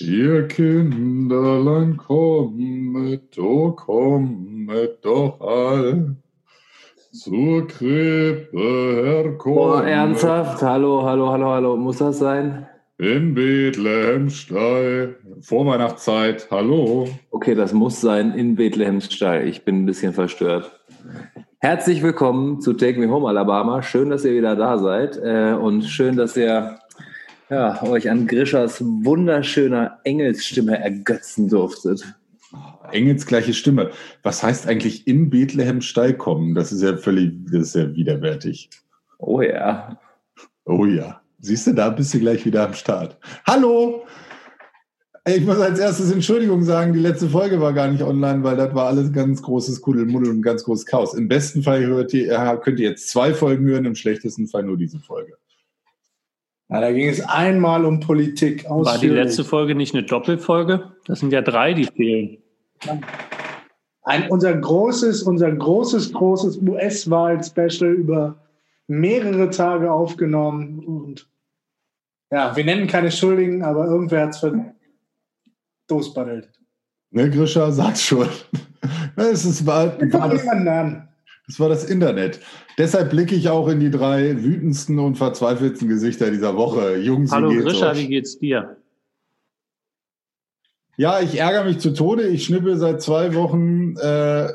[0.00, 6.16] Ihr Kinderlein kommet, oh kommet doch all
[7.12, 9.56] zur Krippe herkommen.
[9.56, 10.62] Boah, ernsthaft?
[10.62, 11.76] Hallo, hallo, hallo, hallo.
[11.76, 12.66] Muss das sein?
[12.96, 15.16] In Bethlehemstall.
[15.42, 16.48] Vorweihnachtszeit.
[16.50, 17.06] Hallo.
[17.30, 19.46] Okay, das muss sein in Bethlehemstall.
[19.46, 20.80] Ich bin ein bisschen verstört.
[21.58, 23.82] Herzlich willkommen zu Take Me Home Alabama.
[23.82, 26.78] Schön, dass ihr wieder da seid äh, und schön, dass ihr
[27.50, 32.14] ja, euch an Grischers wunderschöner Engelsstimme ergötzen durftet.
[32.92, 33.90] Engelsgleiche Stimme.
[34.22, 36.54] Was heißt eigentlich in Bethlehem Stall kommen?
[36.54, 38.70] Das ist ja völlig, das ist ja widerwärtig.
[39.18, 39.98] Oh ja.
[40.64, 41.20] Oh ja.
[41.40, 43.18] Siehst du, da bist du gleich wieder am Start.
[43.46, 44.04] Hallo!
[45.26, 48.74] Ich muss als erstes Entschuldigung sagen, die letzte Folge war gar nicht online, weil das
[48.74, 51.14] war alles ganz großes Kuddelmuddel und ganz großes Chaos.
[51.14, 54.78] Im besten Fall hört ihr, könnt ihr jetzt zwei Folgen hören, im schlechtesten Fall nur
[54.78, 55.36] diese Folge.
[56.70, 58.64] Ja, da ging es einmal um Politik.
[58.68, 60.92] War die letzte Folge nicht eine Doppelfolge?
[61.04, 62.38] Das sind ja drei, die fehlen.
[64.02, 68.36] Ein, unser großes, unser großes, großes US-Wahl-Special über
[68.86, 70.78] mehrere Tage aufgenommen.
[70.78, 71.28] Und
[72.30, 74.46] ja, wir nennen keine Schuldigen, aber irgendwer hat es
[75.88, 76.50] verdosbaddelt.
[77.10, 78.28] Ne, Grisha, sag's schon.
[79.16, 80.46] Es ist, war, war das,
[81.50, 82.40] das war das Internet.
[82.78, 86.96] Deshalb blicke ich auch in die drei wütendsten und verzweifelten Gesichter dieser Woche.
[86.98, 88.76] Jungs, Hallo wie Grisha, wie geht's dir?
[90.96, 92.28] Ja, ich ärgere mich zu Tode.
[92.28, 94.48] Ich schnippe seit zwei Wochen äh,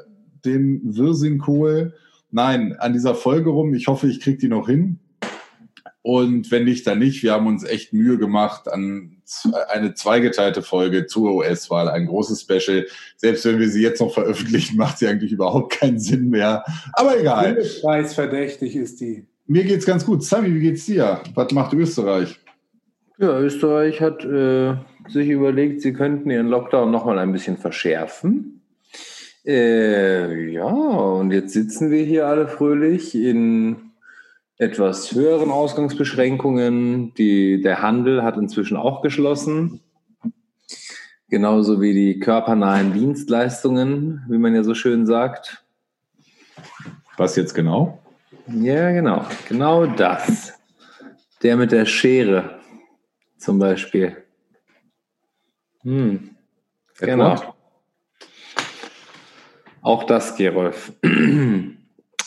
[0.45, 1.95] den Wirsingkohl.
[2.31, 3.73] Nein, an dieser Folge rum.
[3.73, 4.99] Ich hoffe, ich kriege die noch hin.
[6.05, 7.23] Und wenn nicht, dann nicht.
[7.23, 9.23] Wir haben uns echt Mühe gemacht an
[9.69, 12.85] eine zweigeteilte Folge zur US-Wahl, ein großes Special.
[13.17, 16.63] Selbst wenn wir sie jetzt noch veröffentlichen, macht sie eigentlich überhaupt keinen Sinn mehr.
[16.93, 17.59] Aber egal.
[18.13, 19.25] verdächtig ist die.
[19.47, 20.23] Mir geht's ganz gut.
[20.23, 21.21] Sami, wie geht's dir?
[21.33, 22.39] Was macht Österreich?
[23.17, 24.75] Ja, Österreich hat äh,
[25.07, 28.61] sich überlegt, sie könnten ihren Lockdown nochmal ein bisschen verschärfen.
[29.43, 33.84] Äh, ja, und jetzt sitzen wir hier alle fröhlich in
[34.57, 37.13] etwas höheren Ausgangsbeschränkungen.
[37.15, 39.81] Die, der Handel hat inzwischen auch geschlossen.
[41.29, 45.65] Genauso wie die körpernahen Dienstleistungen, wie man ja so schön sagt.
[47.17, 48.01] Was jetzt genau?
[48.47, 49.25] Ja, genau.
[49.49, 50.53] Genau das.
[51.41, 52.59] Der mit der Schere
[53.37, 54.23] zum Beispiel.
[55.81, 56.35] Hm.
[56.99, 57.55] Genau.
[59.81, 60.93] Auch das, Gerolf.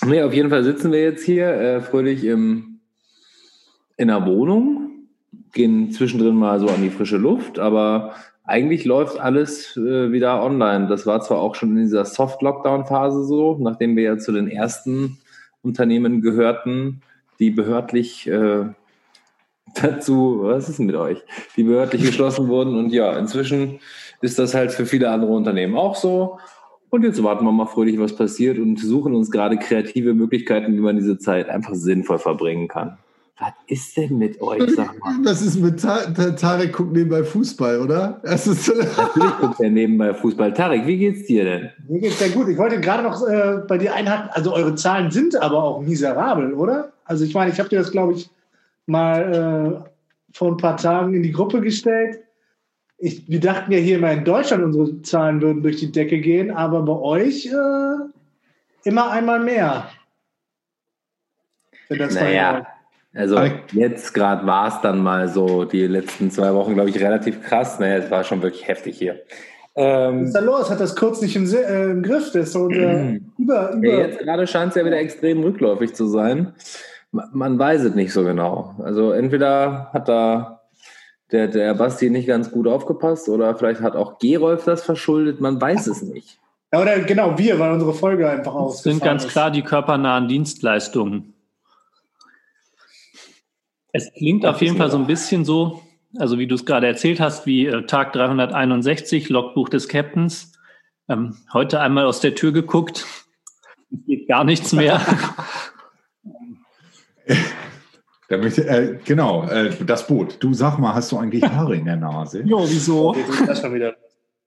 [0.07, 2.81] Nee, auf jeden Fall sitzen wir jetzt hier äh, fröhlich im,
[3.97, 4.91] in der Wohnung,
[5.53, 8.15] gehen zwischendrin mal so an die frische Luft, aber
[8.45, 10.87] eigentlich läuft alles äh, wieder online.
[10.87, 15.19] Das war zwar auch schon in dieser Soft-Lockdown-Phase so, nachdem wir ja zu den ersten
[15.63, 17.03] Unternehmen gehörten,
[17.41, 18.65] die behördlich äh,
[19.75, 21.19] dazu, was ist denn mit euch,
[21.57, 22.77] die behördlich geschlossen wurden.
[22.77, 23.81] Und ja, inzwischen
[24.21, 26.39] ist das halt für viele andere Unternehmen auch so.
[26.91, 30.81] Und jetzt warten wir mal fröhlich, was passiert und suchen uns gerade kreative Möglichkeiten, wie
[30.81, 32.97] man diese Zeit einfach sinnvoll verbringen kann.
[33.39, 35.15] Was ist denn mit euch, sag mal?
[35.23, 36.37] Was ist mit Tarek?
[36.37, 38.21] Tarek guckt nebenbei Fußball, oder?
[38.25, 40.53] Das ist Natürlich guckt er nebenbei Fußball.
[40.53, 41.71] Tarek, wie geht's dir denn?
[41.89, 42.49] Mir geht's sehr gut.
[42.49, 46.55] Ich wollte gerade noch äh, bei dir einhaken, also eure Zahlen sind aber auch miserabel,
[46.55, 46.93] oder?
[47.05, 48.31] Also ich meine, ich habe dir das, glaube ich,
[48.87, 52.19] mal äh, vor ein paar Tagen in die Gruppe gestellt
[52.99, 56.51] ich, wir dachten ja hier immer in Deutschland, unsere Zahlen würden durch die Decke gehen,
[56.51, 59.89] aber bei euch äh, immer einmal mehr.
[61.89, 62.67] naja,
[63.15, 63.41] also
[63.73, 67.79] jetzt gerade war es dann mal so, die letzten zwei Wochen, glaube ich, relativ krass.
[67.79, 69.23] Naja, es war schon wirklich heftig hier.
[69.77, 70.71] Ähm, Was ist da los?
[70.71, 72.33] Hat das kurz nicht im, äh, im Griff?
[72.33, 73.89] Das ist so äh, über, über.
[73.89, 76.53] Ja, jetzt gerade scheint es ja wieder extrem rückläufig zu sein.
[77.13, 78.75] Man, man weiß es nicht so genau.
[78.83, 80.58] Also entweder hat da
[81.33, 85.61] der, der Basti nicht ganz gut aufgepasst oder vielleicht hat auch Gerolf das verschuldet, man
[85.61, 86.39] weiß es nicht.
[86.73, 88.77] Ja, oder genau wir, weil unsere Folge einfach aus.
[88.77, 89.33] Das sind ganz ist.
[89.33, 91.35] klar die körpernahen Dienstleistungen.
[93.93, 95.83] Es klingt auf jeden Fall so ein bisschen so,
[96.19, 100.53] also wie du es gerade erzählt hast, wie äh, Tag 361, Logbuch des Captains.
[101.09, 103.07] Ähm, heute einmal aus der Tür geguckt,
[104.07, 105.01] geht gar nichts mehr.
[108.29, 110.37] Da möchte, äh, genau, äh, das Boot.
[110.41, 112.43] Du sag mal, hast du eigentlich Haare in der Nase?
[112.45, 113.17] ja, wieso?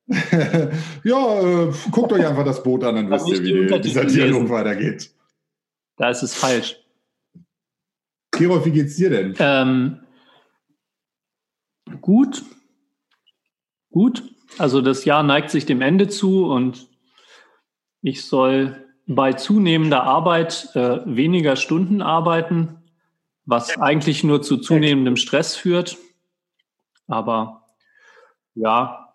[1.04, 4.50] ja, äh, guckt euch einfach das Boot an, dann wisst ihr, wie die, dieser Dialog
[4.50, 5.12] weitergeht.
[5.98, 6.78] Da ist es falsch.
[8.32, 9.36] Kirov, wie geht's dir denn?
[9.40, 10.00] Ähm,
[12.02, 12.44] gut.
[13.90, 14.24] Gut.
[14.60, 16.88] Also das Jahr neigt sich dem Ende zu und
[18.02, 22.81] ich soll bei zunehmender Arbeit äh, weniger Stunden arbeiten
[23.46, 25.98] was eigentlich nur zu zunehmendem Stress führt.
[27.08, 27.66] Aber
[28.54, 29.14] Ja,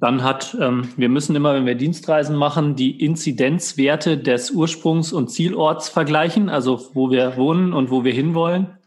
[0.00, 5.28] dann hat, ähm, wir müssen immer, wenn wir Dienstreisen machen, die Inzidenzwerte des Ursprungs- und
[5.28, 8.78] Zielorts vergleichen, also wo wir wohnen und wo wir hinwollen.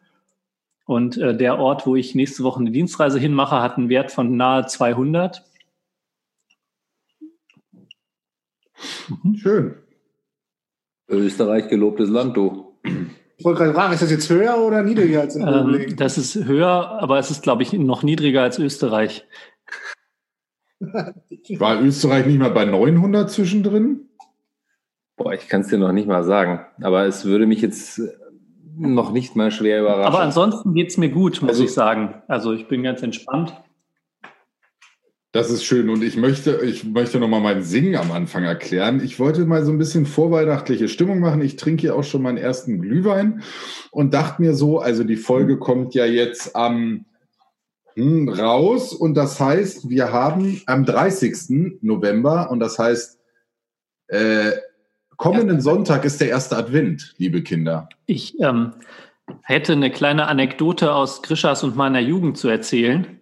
[0.85, 4.35] Und äh, der Ort, wo ich nächste Woche eine Dienstreise hinmache, hat einen Wert von
[4.35, 5.43] nahe 200.
[9.23, 9.35] Mhm.
[9.35, 9.75] Schön.
[11.07, 12.75] Österreich gelobtes Land, du.
[13.37, 16.35] Ich wollte gerade fragen, ist das jetzt höher oder niedriger als in ähm, Das ist
[16.35, 19.25] höher, aber es ist, glaube ich, noch niedriger als Österreich.
[20.79, 24.09] War Österreich nicht mal bei 900 zwischendrin?
[25.15, 26.65] Boah, ich kann es dir noch nicht mal sagen.
[26.81, 28.01] Aber es würde mich jetzt
[28.75, 30.13] noch nicht mal schwer überraschen.
[30.13, 32.21] Aber ansonsten geht es mir gut, muss also, ich sagen.
[32.27, 33.53] Also ich bin ganz entspannt.
[35.33, 39.01] Das ist schön und ich möchte, ich möchte nochmal mein Singen am Anfang erklären.
[39.03, 41.41] Ich wollte mal so ein bisschen vorweihnachtliche Stimmung machen.
[41.41, 43.41] Ich trinke hier auch schon meinen ersten Glühwein
[43.89, 47.05] und dachte mir so, also die Folge kommt ja jetzt am
[47.95, 51.81] hm, raus und das heißt, wir haben am 30.
[51.81, 53.17] November und das heißt,
[54.09, 54.51] äh,
[55.17, 57.89] kommenden Sonntag ist der erste Advent, liebe Kinder.
[58.05, 58.73] Ich ähm,
[59.41, 63.19] hätte eine kleine Anekdote aus Grischas und meiner Jugend zu erzählen.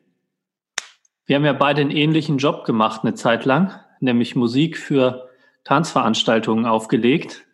[1.26, 5.30] Wir haben ja beide einen ähnlichen Job gemacht eine Zeit lang, nämlich Musik für
[5.64, 7.46] Tanzveranstaltungen aufgelegt.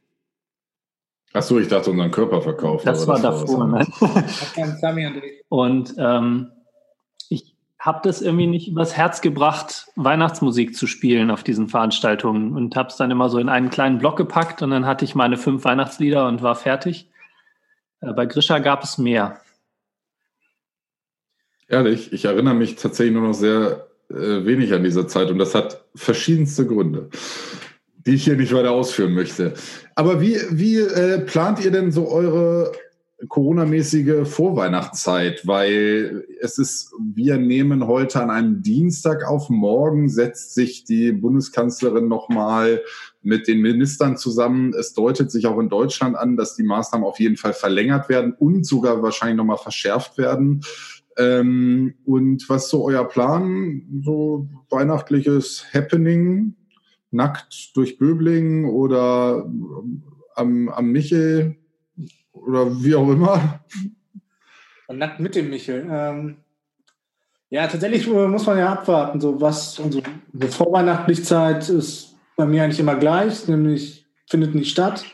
[1.34, 2.88] Ach so, ich dachte unseren Körper verkauft.
[2.88, 3.86] Das war das davor, ne?
[5.50, 6.52] und ähm,
[7.30, 12.76] ich habe das irgendwie nicht übers Herz gebracht, Weihnachtsmusik zu spielen auf diesen Veranstaltungen und
[12.76, 15.38] habe es dann immer so in einen kleinen Block gepackt und dann hatte ich meine
[15.38, 17.10] fünf Weihnachtslieder und war fertig.
[18.02, 19.42] Äh, bei Grisha gab es mehr.
[21.70, 25.54] Ehrlich, ich erinnere mich tatsächlich nur noch sehr äh, wenig an diese Zeit und das
[25.54, 27.10] hat verschiedenste Gründe,
[28.06, 29.54] die ich hier nicht weiter ausführen möchte.
[29.96, 32.72] Aber wie, wie äh, plant ihr denn so eure
[33.28, 35.46] Corona-mäßige Vorweihnachtszeit?
[35.46, 42.08] Weil es ist, wir nehmen heute an einem Dienstag auf morgen, setzt sich die Bundeskanzlerin
[42.08, 42.82] nochmal
[43.24, 44.74] mit den Ministern zusammen.
[44.74, 48.34] Es deutet sich auch in Deutschland an, dass die Maßnahmen auf jeden Fall verlängert werden
[48.40, 50.62] und sogar wahrscheinlich nochmal verschärft werden.
[51.18, 53.82] Ähm, und was so euer Plan?
[54.04, 56.56] So weihnachtliches Happening?
[57.12, 59.50] Nackt durch Böbling oder
[60.36, 61.56] am, am Michel
[62.34, 63.64] oder wie auch immer?
[64.90, 65.88] Nackt mit dem Michel.
[65.90, 66.38] Ähm,
[67.50, 69.22] ja, tatsächlich muss man ja abwarten.
[69.22, 70.02] So was, also
[70.34, 75.06] die Vorweihnachtlichzeit ist bei mir eigentlich immer gleich, nämlich findet nicht statt.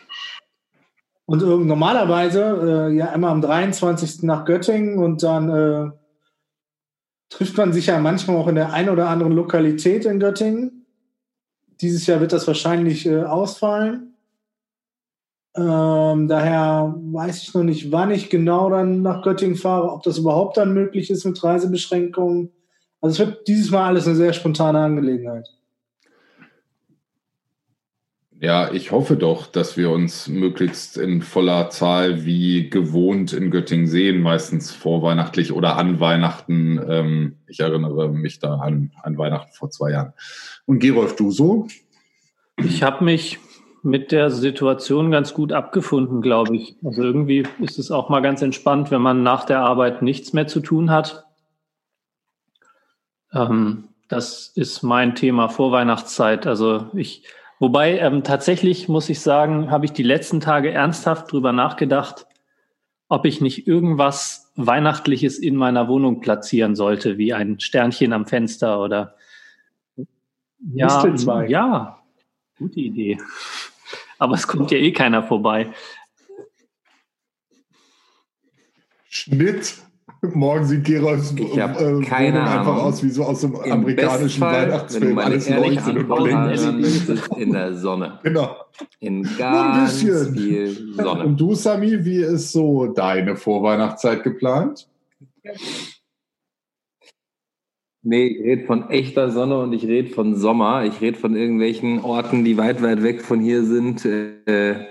[1.25, 4.23] Und normalerweise äh, ja immer am 23.
[4.23, 5.91] nach Göttingen und dann äh,
[7.29, 10.85] trifft man sich ja manchmal auch in der einen oder anderen Lokalität in Göttingen.
[11.81, 14.15] Dieses Jahr wird das wahrscheinlich äh, ausfallen.
[15.55, 20.17] Ähm, daher weiß ich noch nicht, wann ich genau dann nach Göttingen fahre, ob das
[20.17, 22.51] überhaupt dann möglich ist mit Reisebeschränkungen.
[23.01, 25.47] Also es wird dieses Mal alles eine sehr spontane Angelegenheit.
[28.43, 33.87] Ja, ich hoffe doch, dass wir uns möglichst in voller Zahl wie gewohnt in Göttingen
[33.87, 36.77] sehen, meistens vorweihnachtlich oder an Weihnachten.
[36.85, 40.11] Ähm, ich erinnere mich da an, an Weihnachten vor zwei Jahren.
[40.65, 41.69] Und Gerolf, du so?
[42.57, 43.39] Ich habe mich
[43.81, 46.75] mit der Situation ganz gut abgefunden, glaube ich.
[46.83, 50.47] Also irgendwie ist es auch mal ganz entspannt, wenn man nach der Arbeit nichts mehr
[50.47, 51.23] zu tun hat.
[53.31, 56.45] Ähm, das ist mein Thema Vorweihnachtszeit.
[56.45, 57.23] Also ich
[57.63, 62.27] Wobei ähm, tatsächlich muss ich sagen, habe ich die letzten Tage ernsthaft drüber nachgedacht,
[63.07, 68.81] ob ich nicht irgendwas Weihnachtliches in meiner Wohnung platzieren sollte, wie ein Sternchen am Fenster
[68.81, 69.15] oder
[70.73, 71.05] ja,
[71.47, 72.03] ja,
[72.57, 73.17] gute Idee.
[74.19, 75.71] Aber es kommt ja eh keiner vorbei.
[79.07, 79.77] Schnitt.
[80.31, 82.79] Morgen sieht Gerolfs ich äh, keine einfach Ahnung.
[82.79, 85.19] aus wie so aus dem Im amerikanischen Bestfall, Weihnachtsfilm.
[85.19, 87.37] Alles leuchtet und blinkt.
[87.37, 88.19] In der Sonne.
[88.23, 88.55] Genau.
[88.99, 91.25] In ganz viel Sonne.
[91.25, 94.87] Und du, Sami, wie ist so deine Vorweihnachtszeit geplant?
[98.01, 100.85] Nee, ich rede von echter Sonne und ich rede von Sommer.
[100.85, 104.05] Ich rede von irgendwelchen Orten, die weit, weit weg von hier sind.
[104.05, 104.85] Äh,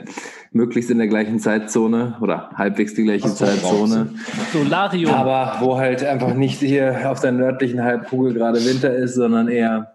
[0.53, 4.15] möglichst in der gleichen Zeitzone oder halbwegs die gleiche Zeitzone.
[4.53, 5.13] Solarium.
[5.13, 9.95] Aber wo halt einfach nicht hier auf der nördlichen Halbkugel gerade Winter ist, sondern eher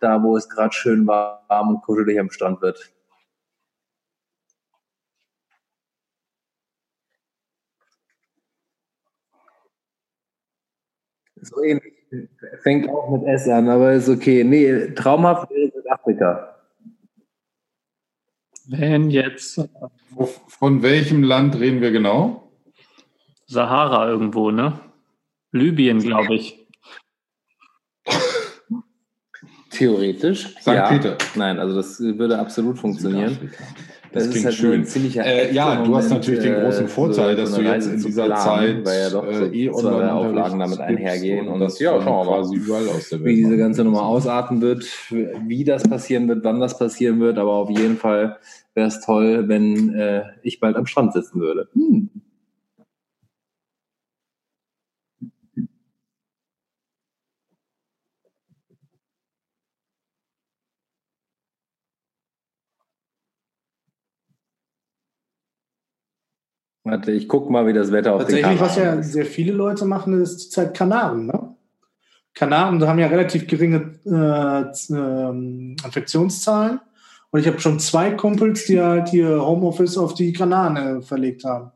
[0.00, 2.92] da, wo es gerade schön warm und kuschelig am Strand wird.
[11.40, 11.94] So ähnlich.
[12.62, 14.44] Fängt auch mit S an, aber ist okay.
[14.44, 16.51] Nee, traumhaft ist Südafrika.
[18.72, 19.60] Wenn jetzt.
[20.48, 22.50] Von welchem Land reden wir genau?
[23.44, 24.80] Sahara irgendwo, ne?
[25.50, 26.66] Libyen, glaube ich.
[29.70, 30.56] Theoretisch.
[30.58, 30.68] St.
[30.68, 30.88] ja.
[30.88, 31.18] Peter.
[31.34, 33.50] Nein, also das würde absolut funktionieren.
[34.12, 34.84] Das, Das ist klingt halt schön.
[34.84, 37.86] ziemlicher Äh, ja, du hast natürlich den großen äh, Vorteil, so- dass so du jetzt
[37.86, 40.80] in dieser planen, Zeit weil ja doch so äh, eh zwei online Auflagen unterwegs damit
[40.80, 42.24] einhergehen und und das ja, mal.
[42.26, 46.44] quasi überall aus der Welt wie diese ganze Nummer ausarten wird, wie das passieren wird,
[46.44, 48.36] wann das passieren wird, aber auf jeden Fall
[48.74, 51.68] wäre es toll, wenn äh, ich bald am Strand sitzen würde.
[51.72, 52.10] Hm.
[66.84, 69.52] Warte, ich guck mal, wie das Wetter auf den Tatsächlich, was ja Kanaren sehr viele
[69.52, 71.26] Leute machen, ist zurzeit Kanaren.
[71.26, 71.54] Ne?
[72.34, 76.80] Kanaren haben ja relativ geringe äh, ähm, Infektionszahlen.
[77.30, 81.44] Und ich habe schon zwei Kumpels, die halt hier Homeoffice auf die Kanaren äh, verlegt
[81.44, 81.70] haben.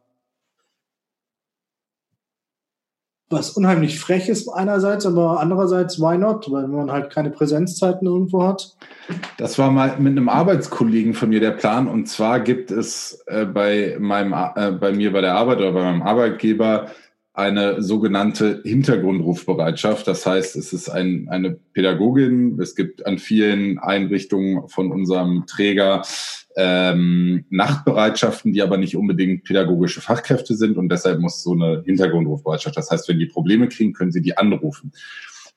[3.28, 6.50] Was unheimlich frech ist einerseits, aber andererseits, why not?
[6.50, 8.76] Weil man halt keine Präsenzzeiten irgendwo hat.
[9.36, 11.88] Das war mal mit einem Arbeitskollegen von mir der Plan.
[11.88, 15.82] Und zwar gibt es äh, bei meinem, äh, bei mir bei der Arbeit oder bei
[15.82, 16.86] meinem Arbeitgeber
[17.36, 20.06] eine sogenannte Hintergrundrufbereitschaft.
[20.06, 22.58] Das heißt, es ist ein, eine Pädagogin.
[22.60, 26.02] Es gibt an vielen Einrichtungen von unserem Träger
[26.56, 30.78] ähm, Nachtbereitschaften, die aber nicht unbedingt pädagogische Fachkräfte sind.
[30.78, 32.76] Und deshalb muss so eine Hintergrundrufbereitschaft.
[32.76, 34.92] Das heißt, wenn die Probleme kriegen, können sie die anrufen.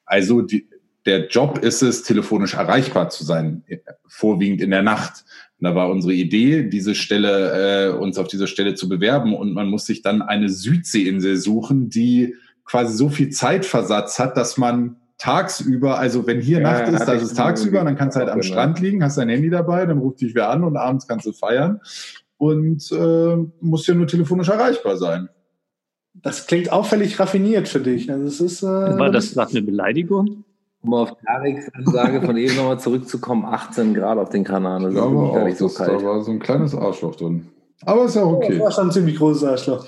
[0.06, 0.68] Also die,
[1.06, 3.77] der Job ist es, telefonisch erreichbar zu sein, äh,
[4.08, 5.24] vorwiegend in der Nacht.
[5.60, 9.34] Und da war unsere Idee, diese Stelle, äh, uns auf diese Stelle zu bewerben.
[9.34, 14.58] Und man muss sich dann eine Südseeinsel suchen, die quasi so viel Zeitversatz hat, dass
[14.58, 18.29] man tagsüber, also wenn hier Ja, Nacht ist, das ist tagsüber, dann kannst du halt
[18.29, 18.41] am.
[18.41, 21.33] Strand liegen, hast dein Handy dabei, dann ruft dich wer an und abends kannst du
[21.33, 21.81] feiern
[22.38, 25.29] und äh, musst ja nur telefonisch erreichbar sein.
[26.13, 28.11] Das klingt auffällig raffiniert für dich.
[28.11, 30.43] Also es ist, äh, War das gerade eine Beleidigung?
[30.81, 34.83] Um auf Tariks Ansage von eben nochmal zurückzukommen, 18 Grad auf den Kanaren.
[34.83, 36.03] Das Ich ist glaube wirklich gar nicht so dass da kalt.
[36.03, 37.47] war so ein kleines Arschloch drin.
[37.85, 38.59] Aber ist ja Das okay.
[38.59, 39.85] war schon ein ziemlich großes Arschloch.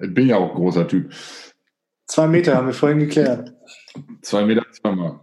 [0.00, 1.10] Ich bin ja auch ein großer Typ.
[2.12, 3.54] Zwei Meter haben wir vorhin geklärt.
[4.20, 5.18] Zwei Meter zweimal.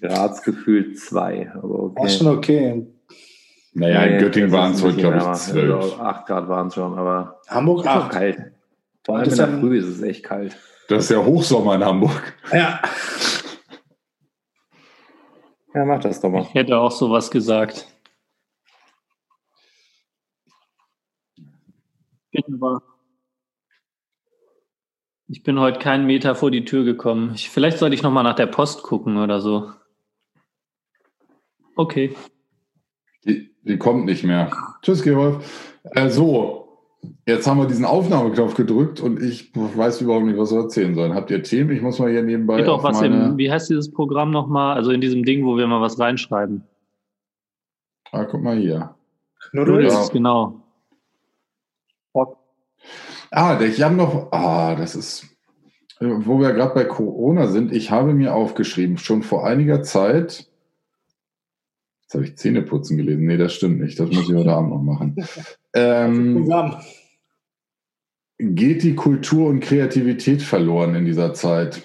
[0.00, 2.08] Graz gefühlt 2, aber War okay.
[2.08, 2.86] schon okay.
[3.74, 5.74] Naja, in Nee, Göttingen waren es heute, glaube ich, zwölf.
[5.74, 8.12] Also 8 Grad waren es schon, aber Hamburg ist auch 8.
[8.12, 8.52] kalt.
[9.04, 10.56] Vor allem Das in ist der Früh ist es echt kalt.
[10.88, 12.32] Das ist ja Hochsommer in Hamburg.
[12.50, 12.80] Ja.
[15.74, 16.40] Ja, mach das doch mal.
[16.40, 17.86] Ich hätte auch sowas gesagt.
[22.46, 22.82] Bin aber
[25.26, 27.32] ich bin heute keinen Meter vor die Tür gekommen.
[27.34, 29.70] Ich, vielleicht sollte ich noch mal nach der Post gucken oder so.
[31.76, 32.14] Okay.
[33.24, 34.52] Die, die kommt nicht mehr.
[34.82, 35.72] Tschüss, Gerolf.
[35.82, 36.68] Äh, so,
[37.26, 41.14] jetzt haben wir diesen Aufnahmeknopf gedrückt und ich weiß überhaupt nicht, was wir erzählen sollen.
[41.14, 41.70] Habt ihr Themen?
[41.70, 42.58] Ich muss mal hier nebenbei.
[42.58, 44.76] Geht auf was meine, im, wie heißt dieses Programm nochmal?
[44.76, 46.64] Also in diesem Ding, wo wir mal was reinschreiben.
[48.12, 48.94] Ah, guck mal hier.
[49.50, 49.92] Knuddels.
[49.92, 50.08] Ja.
[50.12, 50.63] Genau.
[53.36, 55.24] Ah, ich habe noch, ah, das ist,
[55.98, 60.48] äh, wo wir gerade bei Corona sind, ich habe mir aufgeschrieben, schon vor einiger Zeit,
[62.02, 64.82] jetzt habe ich Zähneputzen gelesen, nee, das stimmt nicht, das muss ich heute Abend noch
[64.82, 65.16] machen.
[65.76, 66.48] Ähm,
[68.38, 71.82] geht die Kultur und Kreativität verloren in dieser Zeit?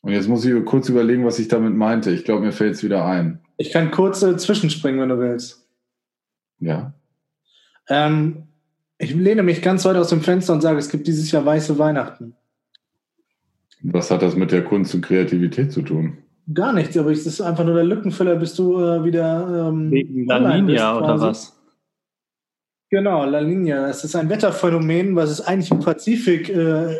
[0.00, 2.10] Und jetzt muss ich kurz überlegen, was ich damit meinte.
[2.10, 3.42] Ich glaube, mir fällt es wieder ein.
[3.58, 5.68] Ich kann kurz äh, zwischenspringen, wenn du willst.
[6.60, 6.94] Ja.
[7.90, 8.49] Ähm,
[9.00, 11.78] ich lehne mich ganz weit aus dem Fenster und sage, es gibt dieses Jahr weiße
[11.78, 12.34] Weihnachten.
[13.82, 16.18] Was hat das mit der Kunst und Kreativität zu tun?
[16.52, 20.26] Gar nichts, aber es ist einfach nur der Lückenfüller, bis du äh, wieder ähm, Wegen
[20.26, 21.58] La bist, Nina oder was?
[22.90, 23.86] Genau, La Nina.
[23.86, 26.96] Das ist ein Wetterphänomen, was es eigentlich im Pazifik äh,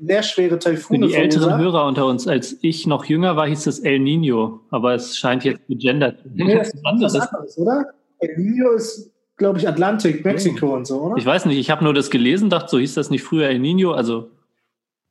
[0.00, 1.62] sehr schwere Für Taifune die älteren verursacht.
[1.62, 5.44] Hörer unter uns, als ich noch jünger war, hieß es El Nino, aber es scheint
[5.44, 7.86] jetzt gegendert zu Nee, das ist was anderes, oder?
[8.18, 11.16] El Nino ist, glaube ich, Atlantik, Mexiko und so, oder?
[11.16, 13.60] Ich weiß nicht, ich habe nur das gelesen, dachte, so hieß das nicht früher El
[13.60, 14.30] Nino, also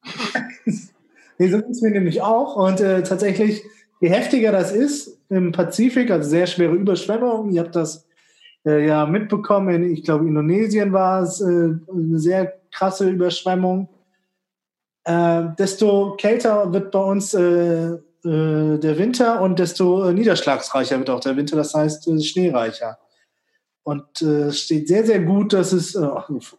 [1.37, 2.55] Nee, so ist mir nämlich auch.
[2.55, 3.63] Und äh, tatsächlich,
[4.01, 8.07] je heftiger das ist im Pazifik, also sehr schwere Überschwemmungen, ihr habt das
[8.65, 13.89] äh, ja mitbekommen, in, ich glaube, Indonesien war es äh, eine sehr krasse Überschwemmung.
[15.03, 21.19] Äh, desto kälter wird bei uns äh, äh, der Winter und desto niederschlagsreicher wird auch
[21.19, 22.97] der Winter, das heißt schneereicher.
[23.87, 26.05] Und äh, es steht sehr, sehr gut, dass es äh,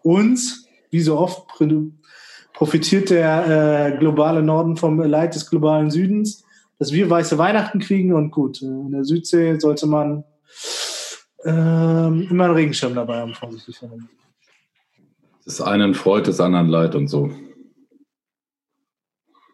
[0.03, 1.93] uns, wie so oft, pr-
[2.55, 6.43] profitiert der äh, globale Norden vom Leid des globalen Südens,
[6.79, 10.25] dass wir weiße Weihnachten kriegen und gut, äh, in der Südsee sollte man
[11.45, 13.79] ähm, immer einen Regenschirm dabei haben, vorsichtig.
[13.79, 13.91] Das
[15.45, 17.31] Das einen freut, des anderen leid und so.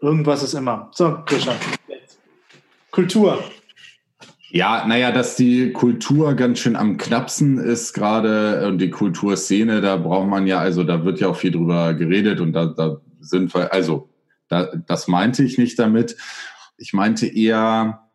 [0.00, 0.92] Irgendwas ist immer.
[0.94, 1.56] So, Christian.
[2.92, 3.42] Kultur.
[4.56, 9.96] Ja, naja, dass die Kultur ganz schön am Knapsen ist gerade und die Kulturszene, da
[9.96, 13.52] braucht man ja, also da wird ja auch viel drüber geredet und da, da sind
[13.52, 14.10] wir, also
[14.46, 16.16] da, das meinte ich nicht damit.
[16.76, 18.08] Ich meinte eher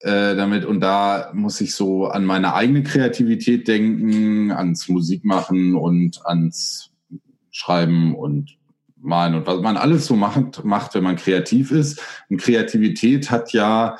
[0.00, 6.20] äh, damit und da muss ich so an meine eigene Kreativität denken, ans Musikmachen und
[6.26, 6.90] ans
[7.50, 8.58] Schreiben und
[8.98, 11.98] malen und was man alles so macht, macht, wenn man kreativ ist.
[12.28, 13.96] Und Kreativität hat ja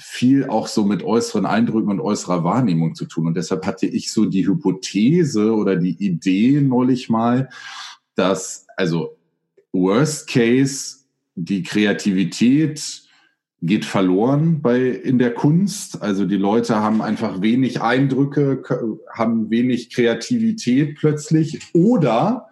[0.00, 3.26] viel auch so mit äußeren Eindrücken und äußerer Wahrnehmung zu tun.
[3.26, 7.50] Und deshalb hatte ich so die Hypothese oder die Idee neulich mal,
[8.14, 9.18] dass, also
[9.72, 11.00] Worst Case,
[11.34, 13.02] die Kreativität
[13.62, 16.00] geht verloren bei, in der Kunst.
[16.00, 18.62] Also die Leute haben einfach wenig Eindrücke,
[19.12, 21.60] haben wenig Kreativität plötzlich.
[21.74, 22.48] Oder,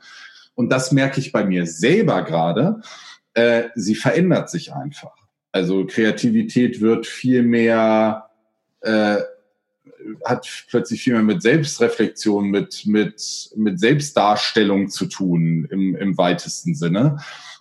[0.55, 2.83] und das merke ich bei mir selber gerade,
[3.33, 5.27] äh, sie verändert sich einfach.
[5.52, 8.28] Also Kreativität wird viel mehr,
[8.81, 9.17] äh,
[10.25, 16.75] hat plötzlich viel mehr mit Selbstreflexion, mit, mit, mit Selbstdarstellung zu tun im, im weitesten
[16.75, 17.19] Sinne.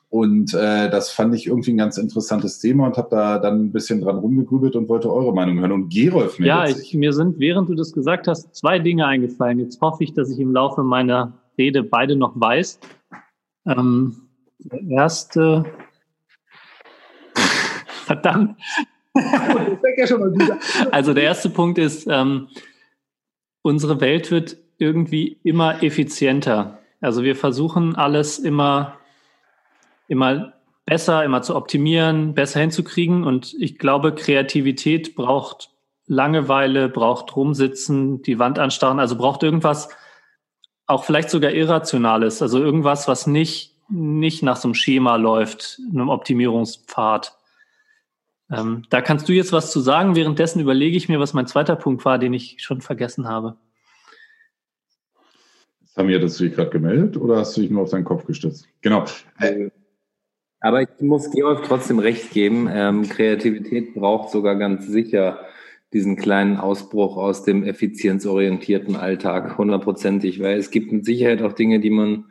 [0.09, 3.71] Und äh, das fand ich irgendwie ein ganz interessantes Thema und habe da dann ein
[3.73, 5.73] bisschen dran rumgegrübelt und wollte eure Meinung hören.
[5.73, 9.59] Und Gerolf Ja, ich, mir sind, während du das gesagt hast, zwei Dinge eingefallen.
[9.59, 12.79] Jetzt hoffe ich, dass ich im Laufe meiner Rede beide noch weiß.
[13.65, 14.15] Ähm,
[14.59, 15.65] der erste.
[18.07, 18.57] Verdammt.
[20.91, 22.47] also der erste Punkt ist, ähm,
[23.61, 26.79] unsere Welt wird irgendwie immer effizienter.
[27.01, 28.97] Also wir versuchen alles immer
[30.07, 30.53] immer
[30.85, 33.23] besser, immer zu optimieren, besser hinzukriegen.
[33.23, 35.69] Und ich glaube, Kreativität braucht
[36.05, 39.89] Langeweile, braucht rumsitzen, die Wand anstarren, also braucht irgendwas,
[40.85, 46.07] auch vielleicht sogar Irrationales, also irgendwas, was nicht, nicht nach so einem Schema läuft, einem
[46.07, 47.36] Optimierungspfad.
[48.51, 50.15] Ähm, da kannst du jetzt was zu sagen.
[50.15, 53.57] Währenddessen überlege ich mir, was mein zweiter Punkt war, den ich schon vergessen habe.
[55.95, 58.67] Haben wir das dich gerade gemeldet oder hast du dich nur auf deinen Kopf gestützt?
[58.81, 59.05] Genau.
[59.39, 59.69] Äh,
[60.59, 62.69] aber ich muss Georg trotzdem recht geben.
[62.71, 65.39] Ähm, Kreativität braucht sogar ganz sicher
[65.93, 71.79] diesen kleinen Ausbruch aus dem effizienzorientierten Alltag, hundertprozentig, weil es gibt mit Sicherheit auch Dinge,
[71.79, 72.25] die man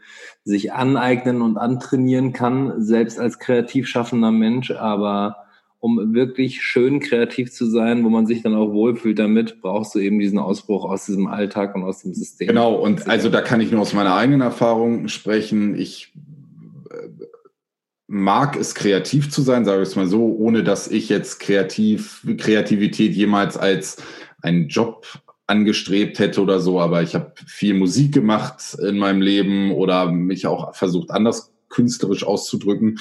[0.45, 5.46] sich aneignen und antrainieren kann, selbst als kreativ schaffender Mensch, aber
[5.87, 10.01] um wirklich schön kreativ zu sein, wo man sich dann auch wohlfühlt damit, brauchst du
[10.01, 12.49] eben diesen Ausbruch aus diesem Alltag und aus dem System.
[12.49, 15.79] Genau, und also da kann ich nur aus meiner eigenen Erfahrung sprechen.
[15.79, 16.13] Ich
[18.09, 22.27] mag es kreativ zu sein, sage ich es mal so, ohne dass ich jetzt kreativ,
[22.37, 23.99] Kreativität jemals als
[24.43, 25.07] einen Job
[25.47, 30.49] angestrebt hätte oder so, aber ich habe viel Musik gemacht in meinem Leben oder mich
[30.49, 32.99] auch versucht, anders künstlerisch auszudrücken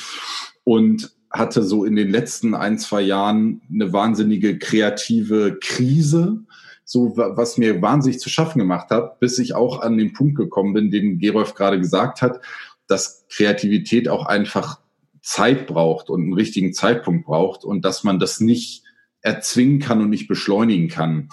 [0.63, 6.43] und hatte so in den letzten ein, zwei Jahren eine wahnsinnige kreative Krise,
[6.83, 10.73] so was mir wahnsinnig zu schaffen gemacht hat, bis ich auch an den Punkt gekommen
[10.73, 12.41] bin, den Gerolf gerade gesagt hat,
[12.87, 14.79] dass Kreativität auch einfach
[15.21, 18.83] Zeit braucht und einen richtigen Zeitpunkt braucht und dass man das nicht
[19.21, 21.29] erzwingen kann und nicht beschleunigen kann.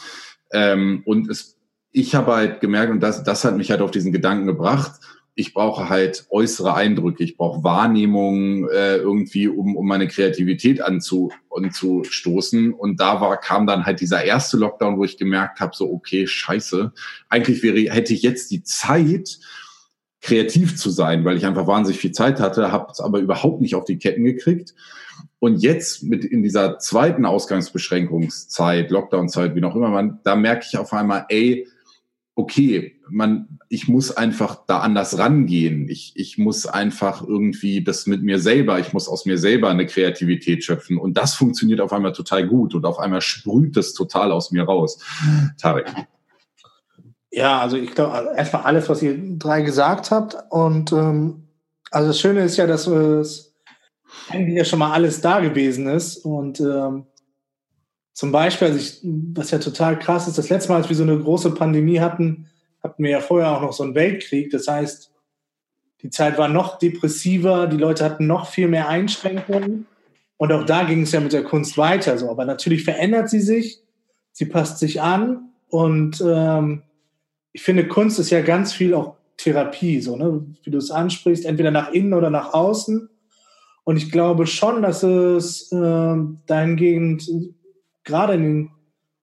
[0.50, 1.58] Ähm, und es,
[1.90, 4.98] ich habe halt gemerkt, und das, das hat mich halt auf diesen Gedanken gebracht,
[5.34, 11.32] ich brauche halt äußere Eindrücke, ich brauche Wahrnehmungen äh, irgendwie, um, um meine Kreativität anzu,
[11.50, 12.74] anzustoßen.
[12.74, 16.26] Und da war, kam dann halt dieser erste Lockdown, wo ich gemerkt habe, so, okay,
[16.26, 16.92] scheiße,
[17.30, 19.38] eigentlich wäre, hätte ich jetzt die Zeit,
[20.22, 23.74] kreativ zu sein, weil ich einfach wahnsinnig viel Zeit hatte, habe es aber überhaupt nicht
[23.74, 24.72] auf die Ketten gekriegt.
[25.40, 30.78] Und jetzt mit in dieser zweiten Ausgangsbeschränkungszeit, Lockdown-Zeit, wie auch immer man, da merke ich
[30.78, 31.66] auf einmal, ey,
[32.36, 35.88] okay, man, ich muss einfach da anders rangehen.
[35.88, 39.86] Ich, ich muss einfach irgendwie das mit mir selber, ich muss aus mir selber eine
[39.86, 40.98] Kreativität schöpfen.
[40.98, 44.64] Und das funktioniert auf einmal total gut und auf einmal sprüht es total aus mir
[44.64, 44.98] raus.
[45.60, 45.86] Tarek.
[47.30, 50.36] Ja, also ich glaube, erstmal alles, was ihr drei gesagt habt.
[50.50, 51.48] Und ähm,
[51.90, 53.54] also das Schöne ist ja, dass es
[54.28, 56.18] eigentlich ja schon mal alles da gewesen ist.
[56.18, 57.06] Und ähm,
[58.12, 61.02] zum Beispiel, also ich, was ja total krass ist, das letzte Mal, als wir so
[61.02, 62.48] eine große Pandemie hatten,
[62.82, 64.50] hatten wir ja vorher auch noch so einen Weltkrieg.
[64.50, 65.12] Das heißt,
[66.02, 69.86] die Zeit war noch depressiver, die Leute hatten noch viel mehr Einschränkungen.
[70.36, 72.28] Und auch da ging es ja mit der Kunst weiter so.
[72.28, 73.80] Aber natürlich verändert sie sich,
[74.32, 76.82] sie passt sich an und ähm,
[77.52, 80.44] ich finde, Kunst ist ja ganz viel auch Therapie, so, ne?
[80.62, 83.08] wie du es ansprichst, entweder nach innen oder nach außen.
[83.84, 86.16] Und ich glaube schon, dass es äh,
[86.46, 87.28] dahingehend
[88.04, 88.70] gerade in den,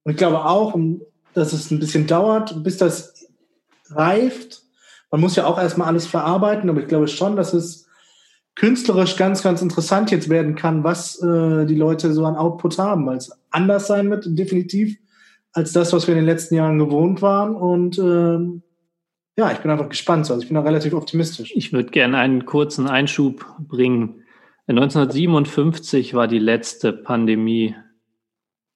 [0.03, 0.77] und ich glaube auch,
[1.33, 3.18] dass es ein bisschen dauert, bis das
[3.91, 4.63] reift,
[5.11, 7.87] man muss ja auch erstmal alles verarbeiten, aber ich glaube schon, dass es
[8.55, 13.05] künstlerisch ganz, ganz interessant jetzt werden kann, was äh, die Leute so an Output haben,
[13.05, 14.97] weil es anders sein wird, definitiv,
[15.53, 17.55] als das, was wir in den letzten Jahren gewohnt waren.
[17.55, 18.61] Und ähm,
[19.37, 20.29] ja, ich bin einfach gespannt.
[20.29, 21.53] Also ich bin da relativ optimistisch.
[21.55, 24.23] Ich würde gerne einen kurzen Einschub bringen.
[24.67, 27.75] 1957 war die letzte Pandemie.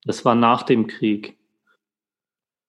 [0.06, 1.38] Das war nach dem Krieg.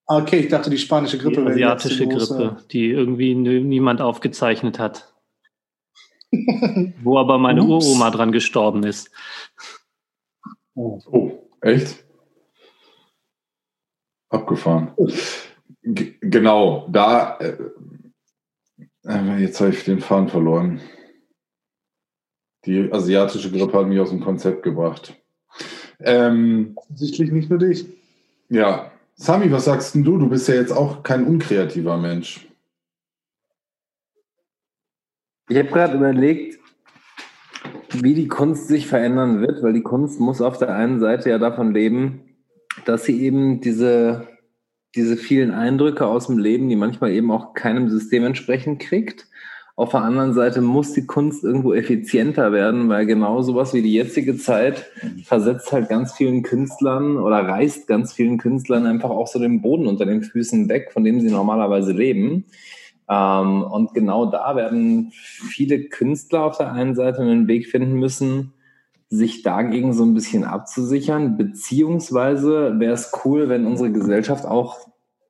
[0.06, 4.78] Ah, okay, ich dachte, die spanische Grippe die asiatische die Grippe, die irgendwie niemand aufgezeichnet
[4.78, 5.14] hat.
[7.02, 7.86] Wo aber meine Ups.
[7.86, 9.10] Uroma dran gestorben ist.
[10.74, 12.04] Oh, oh echt?
[14.28, 14.92] Abgefahren.
[15.82, 17.38] G genau, da.
[17.38, 17.56] Äh,
[19.04, 20.80] äh, jetzt habe ich den Faden verloren.
[22.66, 25.14] Die asiatische Grippe hat mich aus dem Konzept gebracht.
[26.00, 27.86] Ähm, Sichtlich nicht nur dich.
[28.48, 28.90] Ja.
[29.16, 30.18] Sami, was sagst denn du?
[30.18, 32.48] Du bist ja jetzt auch kein unkreativer Mensch.
[35.48, 36.58] Ich habe gerade überlegt,
[37.92, 41.38] wie die Kunst sich verändern wird, weil die Kunst muss auf der einen Seite ja
[41.38, 42.22] davon leben,
[42.86, 44.26] dass sie eben diese,
[44.96, 49.28] diese vielen Eindrücke aus dem Leben, die manchmal eben auch keinem System entsprechend kriegt.
[49.76, 53.92] Auf der anderen Seite muss die Kunst irgendwo effizienter werden, weil genau sowas wie die
[53.92, 54.86] jetzige Zeit
[55.24, 59.88] versetzt halt ganz vielen Künstlern oder reißt ganz vielen Künstlern einfach auch so den Boden
[59.88, 62.44] unter den Füßen weg, von dem sie normalerweise leben.
[63.08, 68.52] Ähm, und genau da werden viele Künstler auf der einen Seite einen Weg finden müssen,
[69.08, 74.78] sich dagegen so ein bisschen abzusichern, beziehungsweise wäre es cool, wenn unsere Gesellschaft auch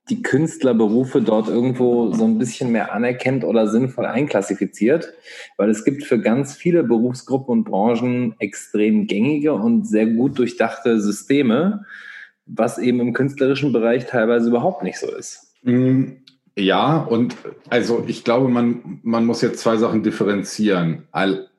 [0.09, 5.13] die Künstlerberufe dort irgendwo so ein bisschen mehr anerkennt oder sinnvoll einklassifiziert,
[5.57, 11.01] weil es gibt für ganz viele Berufsgruppen und Branchen extrem gängige und sehr gut durchdachte
[11.01, 11.85] Systeme,
[12.45, 15.53] was eben im künstlerischen Bereich teilweise überhaupt nicht so ist.
[15.63, 16.03] Mm,
[16.55, 17.35] ja, und
[17.69, 21.07] also ich glaube, man, man muss jetzt zwei Sachen differenzieren.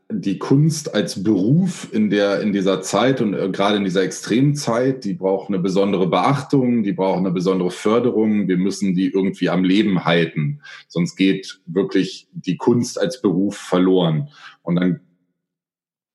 [0.09, 4.55] Die Kunst als Beruf in der in dieser Zeit und äh, gerade in dieser extremen
[4.55, 8.47] Zeit, die braucht eine besondere Beachtung, die braucht eine besondere Förderung.
[8.47, 14.29] Wir müssen die irgendwie am Leben halten, sonst geht wirklich die Kunst als Beruf verloren.
[14.63, 15.01] Und dann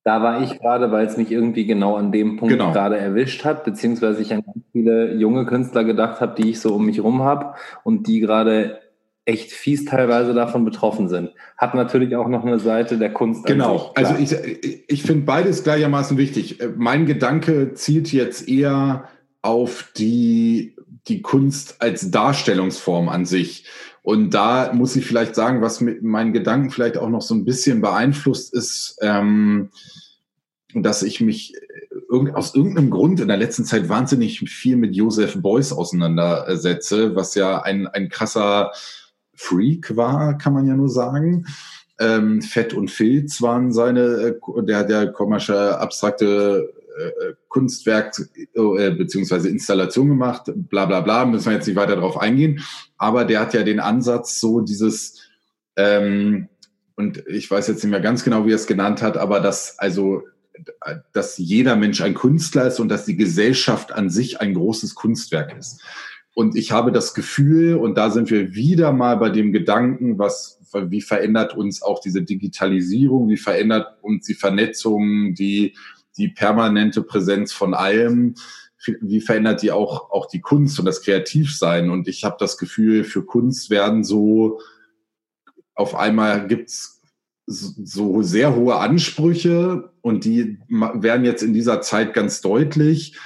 [0.04, 2.72] da war ich gerade, weil es mich irgendwie genau an dem Punkt genau.
[2.72, 6.74] gerade erwischt hat, beziehungsweise ich an ganz viele junge Künstler gedacht habe, die ich so
[6.74, 8.80] um mich rum habe und die gerade
[9.26, 11.32] echt fies teilweise davon betroffen sind.
[11.58, 13.46] Hat natürlich auch noch eine Seite der Kunst.
[13.46, 14.36] Genau, also ich,
[14.88, 16.60] ich finde beides gleichermaßen wichtig.
[16.76, 19.08] Mein Gedanke zielt jetzt eher
[19.42, 20.76] auf die,
[21.08, 23.66] die Kunst als Darstellungsform an sich.
[24.04, 27.46] Und da muss ich vielleicht sagen, was mit meinen Gedanken vielleicht auch noch so ein
[27.46, 29.70] bisschen beeinflusst ist, ähm,
[30.74, 31.54] dass ich mich
[32.34, 37.62] aus irgendeinem Grund in der letzten Zeit wahnsinnig viel mit Joseph Beuys auseinandersetze, was ja
[37.62, 38.72] ein, ein krasser
[39.42, 41.46] Freak war, kann man ja nur sagen.
[42.00, 48.16] Ähm, Fett und Filz waren seine, äh, der, der komische abstrakte äh, Kunstwerk
[48.54, 52.62] äh, beziehungsweise Installation gemacht, bla bla bla, müssen wir jetzt nicht weiter darauf eingehen.
[52.98, 55.20] Aber der hat ja den Ansatz, so dieses,
[55.76, 56.48] ähm,
[56.96, 59.80] und ich weiß jetzt nicht mehr ganz genau, wie er es genannt hat, aber dass
[59.80, 60.24] also
[61.14, 65.58] dass jeder Mensch ein Künstler ist und dass die Gesellschaft an sich ein großes Kunstwerk
[65.58, 65.82] ist.
[66.34, 70.60] Und ich habe das Gefühl, und da sind wir wieder mal bei dem Gedanken, was,
[70.74, 75.76] wie verändert uns auch diese Digitalisierung, wie verändert uns die Vernetzung, die,
[76.18, 78.36] die permanente Präsenz von allem,
[79.02, 81.90] wie verändert die auch, auch die Kunst und das Kreativsein.
[81.90, 84.60] Und ich habe das Gefühl, für Kunst werden so,
[85.76, 87.02] auf einmal gibt's
[87.46, 93.18] so sehr hohe Ansprüche und die werden jetzt in dieser Zeit ganz deutlich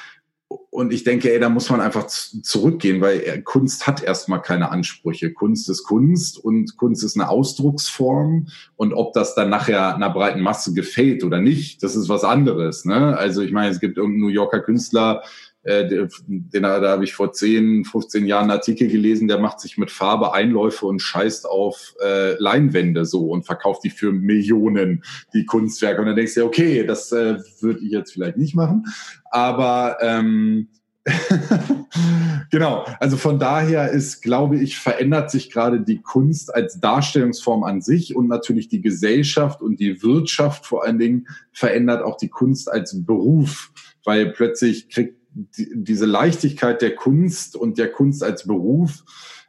[0.76, 5.32] und ich denke, ey, da muss man einfach zurückgehen, weil Kunst hat erstmal keine Ansprüche.
[5.32, 8.48] Kunst ist Kunst und Kunst ist eine Ausdrucksform.
[8.76, 12.84] Und ob das dann nachher einer breiten Masse gefällt oder nicht, das ist was anderes.
[12.84, 13.18] Ne?
[13.18, 15.24] Also ich meine, es gibt irgendeinen New Yorker Künstler,
[15.66, 19.80] äh, den, da habe ich vor 10, 15 Jahren einen Artikel gelesen, der macht sich
[19.80, 25.46] mit Farbe Einläufe und scheißt auf äh, Leinwände so und verkauft die für Millionen, die
[25.46, 26.02] Kunstwerke.
[26.02, 28.86] Und dann denkst du, okay, das äh, würde ich jetzt vielleicht nicht machen.
[29.32, 30.68] Aber ähm,
[32.52, 37.82] genau, also von daher ist, glaube ich, verändert sich gerade die Kunst als Darstellungsform an
[37.82, 42.72] sich und natürlich die Gesellschaft und die Wirtschaft vor allen Dingen verändert auch die Kunst
[42.72, 43.72] als Beruf,
[44.04, 49.04] weil plötzlich kriegt die, diese Leichtigkeit der Kunst und der Kunst als Beruf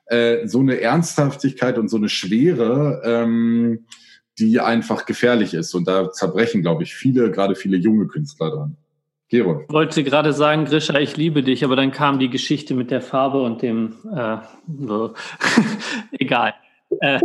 [0.07, 3.87] äh, so eine Ernsthaftigkeit und so eine Schwere, ähm,
[4.38, 5.75] die einfach gefährlich ist.
[5.75, 8.77] Und da zerbrechen, glaube ich, viele, gerade viele junge Künstler dran.
[9.29, 9.62] Gero.
[9.66, 13.01] Ich wollte gerade sagen, Grisha, ich liebe dich, aber dann kam die Geschichte mit der
[13.01, 14.37] Farbe und dem äh,
[16.12, 16.55] Egal.
[17.01, 17.18] Äh,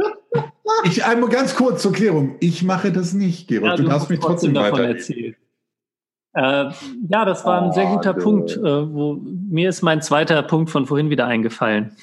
[0.85, 2.37] Ich einmal ganz kurz zur Klärung.
[2.39, 3.71] Ich mache das nicht, Gerold.
[3.71, 4.89] Ja, du, darfst mich trotzdem davon weiter.
[4.89, 5.35] erzählen.
[6.33, 6.71] Äh,
[7.09, 8.23] ja, das war ein sehr Oh, guter Gott.
[8.23, 8.57] Punkt.
[8.57, 11.95] Äh, wo, mir ist mein zweiter Punkt von vorhin wieder eingefallen.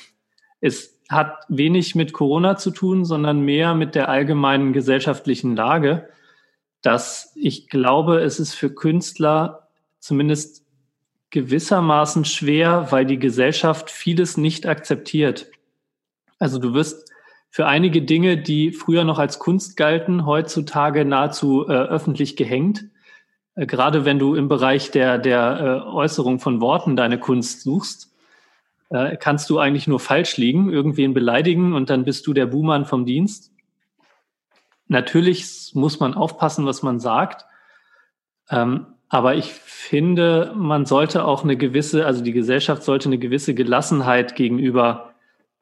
[0.61, 6.09] Es hat wenig mit Corona zu tun, sondern mehr mit der allgemeinen gesellschaftlichen Lage,
[6.83, 10.65] dass ich glaube, es ist für Künstler zumindest
[11.31, 15.51] gewissermaßen schwer, weil die Gesellschaft vieles nicht akzeptiert.
[16.39, 17.11] Also du wirst
[17.51, 22.85] für einige Dinge, die früher noch als Kunst galten, heutzutage nahezu äh, öffentlich gehängt.
[23.59, 28.15] Äh, gerade wenn du im Bereich der, der äh, Äußerung von Worten deine Kunst suchst,
[28.91, 32.87] äh, kannst du eigentlich nur falsch liegen, irgendwen beleidigen und dann bist du der Buhmann
[32.87, 33.53] vom Dienst.
[34.87, 37.45] Natürlich muss man aufpassen, was man sagt.
[38.49, 43.55] Ähm, aber ich finde, man sollte auch eine gewisse, also die Gesellschaft sollte eine gewisse
[43.55, 45.15] Gelassenheit gegenüber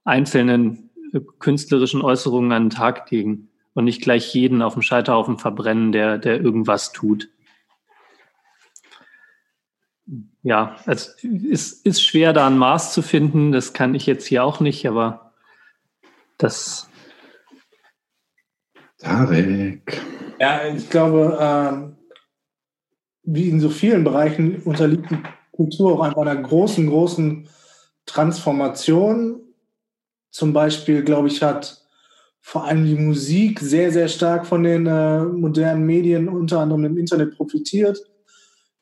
[0.05, 0.91] einzelnen
[1.39, 6.19] künstlerischen Äußerungen an den Tag legen und nicht gleich jeden auf dem Scheiterhaufen verbrennen, der,
[6.19, 7.29] der irgendwas tut.
[10.47, 13.51] Ja, es ist, ist schwer, da ein Maß zu finden.
[13.51, 15.33] Das kann ich jetzt hier auch nicht, aber
[16.39, 16.89] das,
[18.99, 20.01] Tarek.
[20.39, 21.97] Ja, ich glaube, ähm,
[23.25, 25.19] wie in so vielen Bereichen unterliegt die
[25.51, 27.49] Kultur auch einfach einer großen, großen
[28.07, 29.41] Transformation.
[30.31, 31.85] Zum Beispiel, glaube ich, hat
[32.41, 36.99] vor allem die Musik sehr, sehr stark von den äh, modernen Medien, unter anderem im
[36.99, 37.99] Internet, profitiert.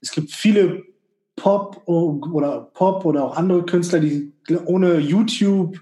[0.03, 0.93] Es gibt viele
[1.37, 4.33] Pop oder Pop oder auch andere Künstler, die
[4.67, 5.81] ohne YouTube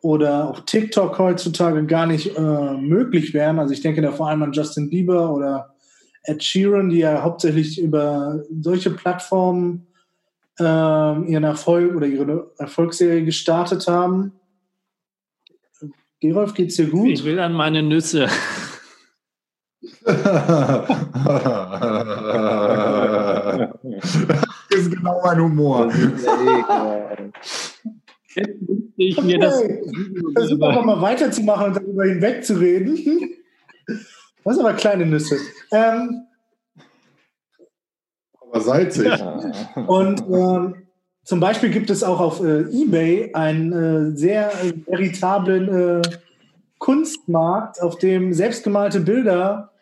[0.00, 2.40] oder auch TikTok heutzutage gar nicht äh,
[2.76, 3.58] möglich wären.
[3.58, 5.74] Also ich denke da vor allem an Justin Bieber oder
[6.22, 9.88] Ed Sheeran, die ja hauptsächlich über solche Plattformen
[10.58, 14.32] äh, ihren Erfolg oder ihre Erfolgsserie gestartet haben.
[16.20, 17.08] Gerolf, geht's dir gut?
[17.08, 18.28] ich will an meine Nüsse.
[24.78, 25.92] das ist genau mein Humor.
[28.96, 29.82] Ich mir das Okay.
[30.34, 33.30] Versuch einfach mal weiterzumachen und darüber hinwegzureden.
[34.44, 35.36] Das sind aber kleine Nüsse.
[35.72, 36.26] Ähm,
[38.40, 39.12] Aber salzig.
[39.86, 40.86] Und ähm,
[41.24, 46.02] zum Beispiel gibt es auch auf äh, eBay einen äh, sehr äh, veritablen äh,
[46.78, 49.72] Kunstmarkt, auf dem selbstgemalte Bilder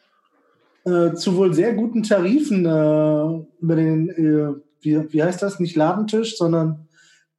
[0.85, 4.55] äh, zu wohl sehr guten Tarifen äh, über den, äh,
[4.87, 6.89] wie, wie heißt das, nicht Ladentisch, sondern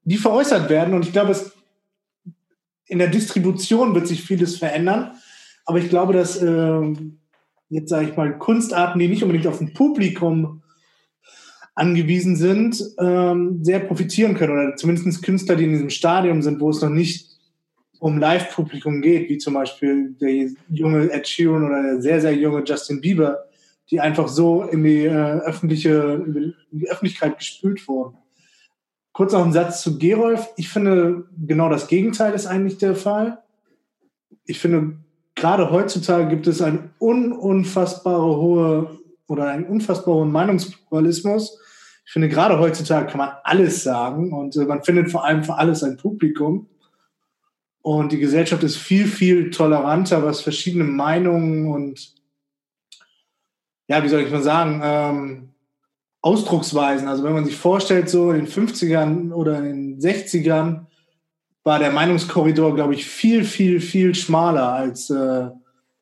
[0.03, 0.93] die veräußert werden.
[0.93, 1.51] Und ich glaube, es,
[2.85, 5.13] in der Distribution wird sich vieles verändern.
[5.65, 6.81] Aber ich glaube, dass äh,
[7.69, 10.61] jetzt sage ich mal Kunstarten, die nicht unbedingt auf ein Publikum
[11.75, 14.53] angewiesen sind, ähm, sehr profitieren können.
[14.53, 17.37] Oder zumindest Künstler, die in diesem Stadium sind, wo es noch nicht
[17.99, 22.63] um Live-Publikum geht, wie zum Beispiel der junge Ed Sheeran oder der sehr, sehr junge
[22.63, 23.46] Justin Bieber,
[23.89, 28.17] die einfach so in die, äh, öffentliche, in die Öffentlichkeit gespült wurden.
[29.13, 30.47] Kurz noch ein Satz zu Gerolf.
[30.57, 33.39] Ich finde, genau das Gegenteil ist eigentlich der Fall.
[34.45, 34.97] Ich finde,
[35.35, 41.59] gerade heutzutage gibt es eine un unfassbare hohe oder einen unfassbar hohen Meinungspluralismus.
[42.05, 45.55] Ich finde, gerade heutzutage kann man alles sagen und äh, man findet vor allem für
[45.55, 46.67] alles ein Publikum.
[47.81, 52.16] Und die Gesellschaft ist viel, viel toleranter, was verschiedene Meinungen und,
[53.87, 55.49] ja, wie soll ich mal sagen, ähm,
[56.21, 57.07] Ausdrucksweisen.
[57.07, 60.85] Also wenn man sich vorstellt, so in den 50ern oder in den 60ern
[61.63, 65.49] war der Meinungskorridor, glaube ich, viel, viel, viel schmaler, als äh,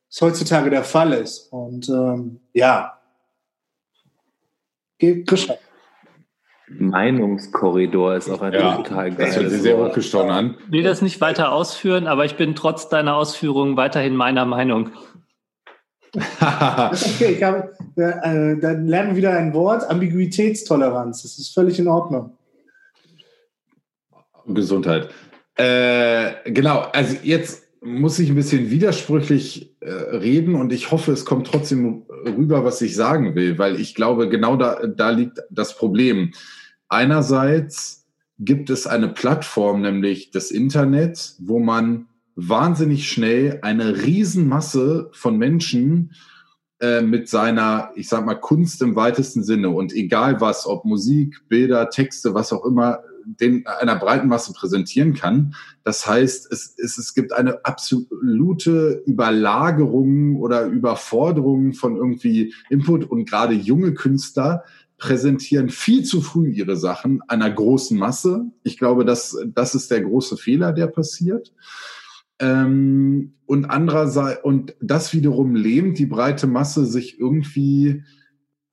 [0.10, 1.52] es heutzutage der Fall ist.
[1.52, 2.96] Und ähm, ja,
[4.98, 5.58] Geht Christian.
[6.68, 10.58] Meinungskorridor ist auch ein Ja, total Das hört sich geiles sehr hochgestochen an.
[10.68, 14.92] will das nicht weiter ausführen, aber ich bin trotz deiner Ausführungen weiterhin meiner Meinung.
[16.16, 21.24] Okay, ich habe, äh, dann lernen wir wieder ein Wort, Ambiguitätstoleranz.
[21.24, 22.38] Das ist völlig in Ordnung.
[24.48, 25.10] Gesundheit.
[25.56, 31.26] Äh, genau, also jetzt muss ich ein bisschen widersprüchlich äh, reden und ich hoffe, es
[31.26, 35.78] kommt trotzdem rüber, was ich sagen will, weil ich glaube, genau da, da liegt das
[35.78, 36.34] Problem.
[36.90, 38.06] Einerseits
[38.40, 46.12] gibt es eine Plattform, nämlich das Internet, wo man wahnsinnig schnell eine Riesenmasse von Menschen
[46.80, 51.48] äh, mit seiner, ich sag mal, Kunst im weitesten Sinne und egal was, ob Musik,
[51.48, 55.56] Bilder, Texte, was auch immer, den einer breiten Masse präsentieren kann.
[55.84, 63.28] Das heißt, es, es, es gibt eine absolute Überlagerung oder Überforderung von irgendwie Input und
[63.28, 64.64] gerade junge Künstler
[64.98, 68.46] präsentieren viel zu früh ihre Sachen einer großen Masse.
[68.64, 71.52] Ich glaube, das, das ist der große Fehler, der passiert.
[72.40, 78.04] Ähm, und andererseits, und das wiederum lähmt die breite Masse, sich irgendwie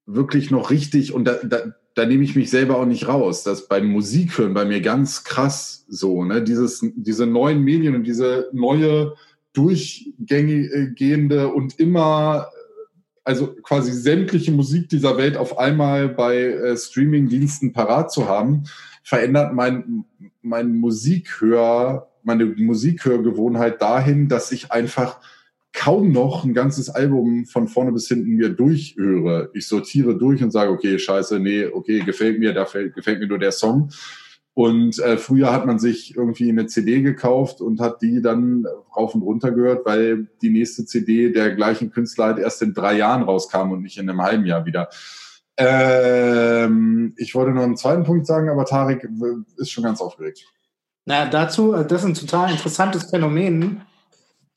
[0.07, 3.45] wirklich noch richtig, und da, da, da nehme ich mich selber auch nicht raus.
[3.45, 6.43] Das beim Musikhören bei mir ganz krass so, ne?
[6.43, 9.15] Dieses, diese neuen Medien und diese neue
[9.53, 12.49] durchgehende und immer,
[13.25, 18.65] also quasi sämtliche Musik dieser Welt auf einmal bei äh, Streaming-Diensten parat zu haben,
[19.03, 20.05] verändert mein,
[20.41, 25.21] mein Musikhör, meine Musikhörgewohnheit dahin, dass ich einfach
[25.73, 29.51] kaum noch ein ganzes Album von vorne bis hinten mir durchhöre.
[29.55, 33.39] Ich sortiere durch und sage, okay, scheiße, nee, okay, gefällt mir, da gefällt mir nur
[33.39, 33.91] der Song.
[34.55, 39.15] Und äh, früher hat man sich irgendwie eine CD gekauft und hat die dann rauf
[39.15, 43.23] und runter gehört, weil die nächste CD der gleichen Künstler halt erst in drei Jahren
[43.23, 44.91] rauskam und nicht in einem halben Jahr wieder.
[45.57, 49.09] Ähm, ich wollte noch einen zweiten Punkt sagen, aber Tarek
[49.57, 50.45] ist schon ganz aufgeregt.
[51.05, 53.83] Na, dazu, äh, das ist ein total interessantes Phänomen,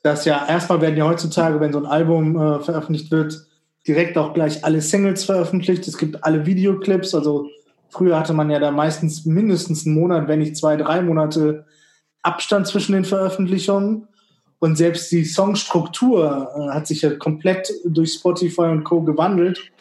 [0.03, 3.47] dass ja erstmal werden ja heutzutage, wenn so ein Album äh, veröffentlicht wird,
[3.87, 5.87] direkt auch gleich alle Singles veröffentlicht.
[5.87, 7.49] Es gibt alle Videoclips, also
[7.95, 11.65] Früher hatte man ja da meistens mindestens einen Monat, wenn nicht zwei, drei Monate
[12.23, 14.09] Abstand zwischen den Veröffentlichungen.
[14.59, 19.01] Und selbst die Songstruktur äh, hat sich ja komplett durch Spotify und Co.
[19.01, 19.71] gewandelt.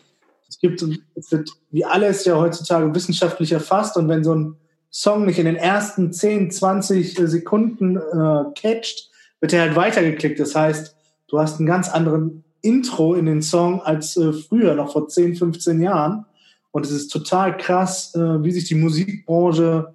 [0.48, 0.84] Es gibt,
[1.16, 3.96] es wird wie alles ja heutzutage wissenschaftlich erfasst.
[3.96, 4.56] Und wenn so ein
[4.96, 10.38] Song nicht in den ersten 10, 20 Sekunden äh, catcht, wird er halt weitergeklickt.
[10.38, 10.94] Das heißt,
[11.26, 15.34] du hast einen ganz anderen Intro in den Song als äh, früher, noch vor 10,
[15.34, 16.26] 15 Jahren.
[16.70, 19.94] Und es ist total krass, äh, wie sich die Musikbranche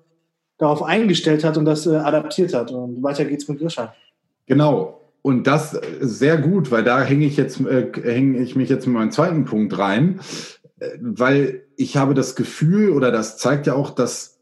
[0.58, 2.70] darauf eingestellt hat und das äh, adaptiert hat.
[2.72, 3.96] Und weiter geht's mit Grisha.
[4.48, 5.00] Genau.
[5.22, 8.96] Und das sehr gut, weil da hänge ich jetzt, äh, hänge ich mich jetzt mit
[8.96, 10.20] meinem zweiten Punkt rein,
[10.80, 14.39] äh, weil ich habe das Gefühl oder das zeigt ja auch, dass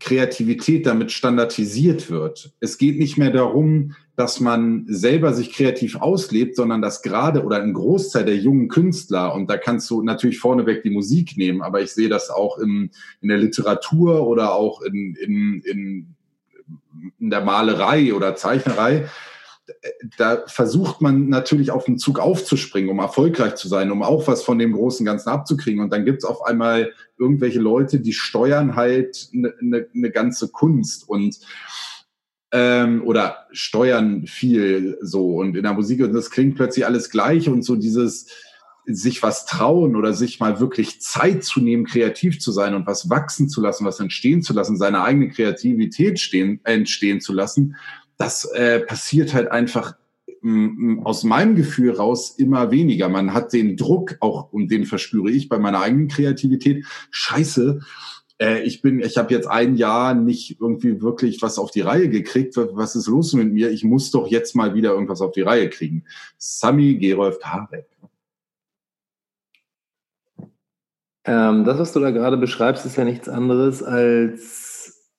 [0.00, 2.52] Kreativität damit standardisiert wird.
[2.60, 7.62] Es geht nicht mehr darum, dass man selber sich kreativ auslebt, sondern dass gerade oder
[7.62, 11.80] ein Großteil der jungen Künstler, und da kannst du natürlich vorneweg die Musik nehmen, aber
[11.80, 16.14] ich sehe das auch im, in der Literatur oder auch in, in, in,
[17.20, 19.08] in der Malerei oder Zeichnerei,
[20.18, 24.42] da versucht man natürlich auf den Zug aufzuspringen, um erfolgreich zu sein, um auch was
[24.42, 25.82] von dem großen Ganzen abzukriegen.
[25.82, 31.08] Und dann gibt's auf einmal irgendwelche Leute, die steuern halt eine ne, ne ganze Kunst
[31.08, 31.38] und
[32.52, 35.36] ähm, oder steuern viel so.
[35.36, 38.26] Und in der Musik, und das klingt plötzlich alles gleich und so dieses
[38.86, 43.08] sich was trauen oder sich mal wirklich Zeit zu nehmen, kreativ zu sein und was
[43.08, 47.76] wachsen zu lassen, was entstehen zu lassen, seine eigene Kreativität stehen, entstehen zu lassen
[48.16, 49.94] das äh, passiert halt einfach
[51.04, 53.08] aus meinem Gefühl raus immer weniger.
[53.08, 56.84] Man hat den Druck auch, und den verspüre ich bei meiner eigenen Kreativität.
[57.10, 57.80] Scheiße,
[58.38, 62.10] äh, ich bin, ich habe jetzt ein Jahr nicht irgendwie wirklich was auf die Reihe
[62.10, 62.56] gekriegt.
[62.56, 63.70] Was ist los mit mir?
[63.70, 66.04] Ich muss doch jetzt mal wieder irgendwas auf die Reihe kriegen.
[66.36, 67.86] Sami Gerolf Tarek.
[71.26, 75.10] Ähm, das, was du da gerade beschreibst, ist ja nichts anderes als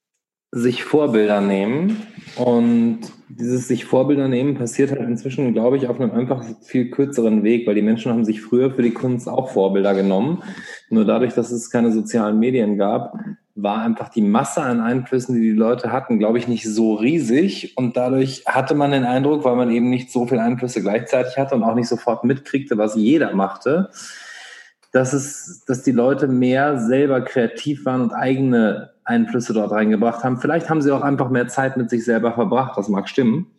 [0.51, 2.05] sich Vorbilder nehmen.
[2.35, 7.43] Und dieses sich Vorbilder nehmen passiert halt inzwischen, glaube ich, auf einem einfach viel kürzeren
[7.43, 10.43] Weg, weil die Menschen haben sich früher für die Kunst auch Vorbilder genommen.
[10.89, 13.17] Nur dadurch, dass es keine sozialen Medien gab,
[13.55, 17.77] war einfach die Masse an Einflüssen, die die Leute hatten, glaube ich, nicht so riesig.
[17.77, 21.55] Und dadurch hatte man den Eindruck, weil man eben nicht so viele Einflüsse gleichzeitig hatte
[21.55, 23.89] und auch nicht sofort mitkriegte, was jeder machte,
[24.91, 30.37] dass es, dass die Leute mehr selber kreativ waren und eigene Einflüsse dort reingebracht haben.
[30.37, 33.51] Vielleicht haben sie auch einfach mehr Zeit mit sich selber verbracht, das mag stimmen.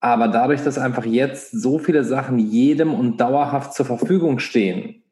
[0.00, 5.02] Aber dadurch, dass einfach jetzt so viele Sachen jedem und dauerhaft zur Verfügung stehen,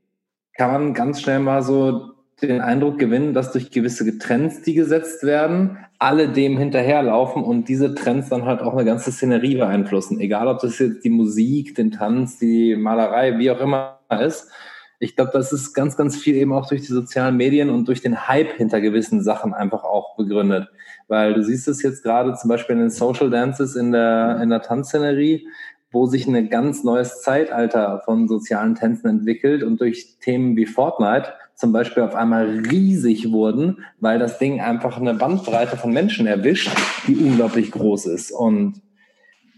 [0.57, 5.25] kann man ganz schnell mal so den Eindruck gewinnen, dass durch gewisse Trends, die gesetzt
[5.25, 10.21] werden, alle dem hinterherlaufen und diese Trends dann halt auch eine ganze Szenerie beeinflussen.
[10.21, 14.51] Egal, ob das jetzt die Musik, den Tanz, die Malerei, wie auch immer ist
[14.99, 18.01] ich glaube, das ist ganz, ganz viel eben auch durch die sozialen Medien und durch
[18.01, 20.69] den Hype hinter gewissen Sachen einfach auch begründet.
[21.09, 24.51] Weil du siehst es jetzt gerade zum Beispiel in den Social Dances in der, in
[24.51, 25.47] der Tanzszenerie,
[25.91, 31.33] wo sich ein ganz neues Zeitalter von sozialen Tänzen entwickelt und durch Themen wie Fortnite
[31.55, 36.71] zum Beispiel auf einmal riesig wurden, weil das Ding einfach eine Bandbreite von Menschen erwischt,
[37.07, 38.33] die unglaublich groß ist.
[38.33, 38.83] Und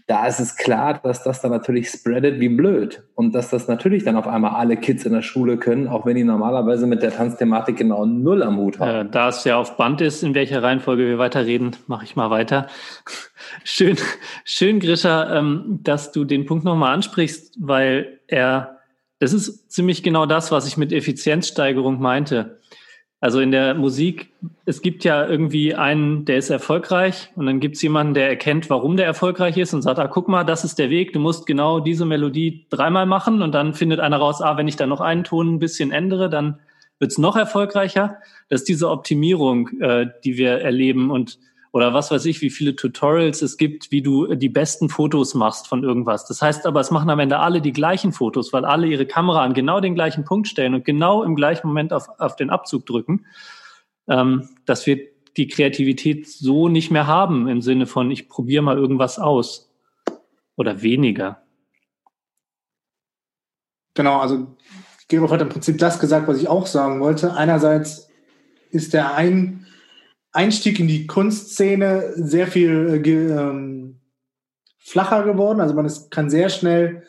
[0.07, 4.05] da ist es klar, dass das dann natürlich spreadet wie blöd und dass das natürlich
[4.05, 7.11] dann auf einmal alle Kids in der Schule können, auch wenn die normalerweise mit der
[7.11, 9.07] Tanzthematik genau null am Hut haben.
[9.07, 12.29] Äh, da es ja auf Band ist, in welcher Reihenfolge wir weiterreden, mache ich mal
[12.29, 12.67] weiter.
[13.63, 13.95] Schön,
[14.43, 18.79] schön, Grisha, ähm, dass du den Punkt nochmal ansprichst, weil er,
[19.19, 22.56] das ist ziemlich genau das, was ich mit Effizienzsteigerung meinte.
[23.19, 24.31] Also in der Musik,
[24.65, 28.69] es gibt ja irgendwie einen, der ist erfolgreich und dann gibt es jemanden, der erkennt,
[28.69, 31.47] warum der erfolgreich ist und sagt, ah, guck mal, das ist der Weg, du musst
[31.47, 35.01] genau diese Melodie dreimal machen und dann findet einer raus, ah, wenn ich da noch
[35.01, 36.59] einen Ton ein bisschen ändere, dann
[36.99, 38.17] wird es noch erfolgreicher.
[38.49, 41.39] Das ist diese Optimierung, äh, die wir erleben und
[41.71, 45.67] oder was weiß ich, wie viele Tutorials es gibt, wie du die besten Fotos machst
[45.67, 46.25] von irgendwas.
[46.25, 49.43] Das heißt aber, es machen am Ende alle die gleichen Fotos, weil alle ihre Kamera
[49.43, 52.85] an genau den gleichen Punkt stellen und genau im gleichen Moment auf, auf den Abzug
[52.85, 53.25] drücken,
[54.07, 54.99] ähm, dass wir
[55.35, 59.71] die Kreativität so nicht mehr haben im Sinne von, ich probiere mal irgendwas aus
[60.55, 61.43] oder weniger.
[63.93, 64.47] Genau, also
[65.07, 67.35] Gerolf hat im Prinzip das gesagt, was ich auch sagen wollte.
[67.35, 68.09] Einerseits
[68.71, 69.66] ist der ein
[70.37, 73.99] Einstieg in die Kunstszene sehr viel äh, ähm,
[74.77, 75.59] flacher geworden.
[75.59, 77.01] Also man ist, kann sehr schnell,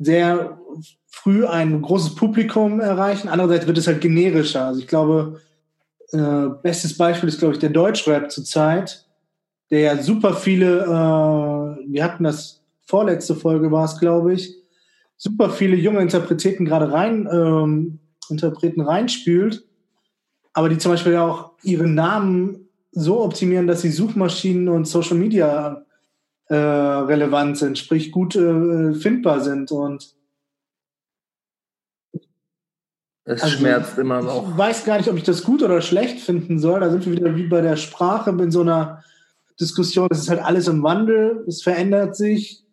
[0.00, 0.60] sehr
[1.06, 3.28] früh ein großes Publikum erreichen.
[3.28, 4.64] Andererseits wird es halt generischer.
[4.66, 5.40] Also ich glaube,
[6.10, 9.06] äh, bestes Beispiel ist, glaube ich, der Deutschrap zurzeit,
[9.70, 14.52] der ja super viele, äh, wir hatten das vorletzte Folge war es, glaube ich,
[15.16, 19.67] super viele junge Interpreten gerade rein, ähm, Interpreten reinspült
[20.58, 25.86] aber die zum Beispiel auch ihren Namen so optimieren, dass sie Suchmaschinen und Social Media
[26.46, 30.16] äh, relevant sind, sprich gut äh, findbar sind und
[33.22, 34.50] es also, schmerzt immer noch.
[34.50, 36.80] Ich weiß gar nicht, ob ich das gut oder schlecht finden soll.
[36.80, 39.04] Da sind wir wieder wie bei der Sprache in so einer
[39.60, 40.08] Diskussion.
[40.10, 42.64] Es ist halt alles im Wandel, es verändert sich.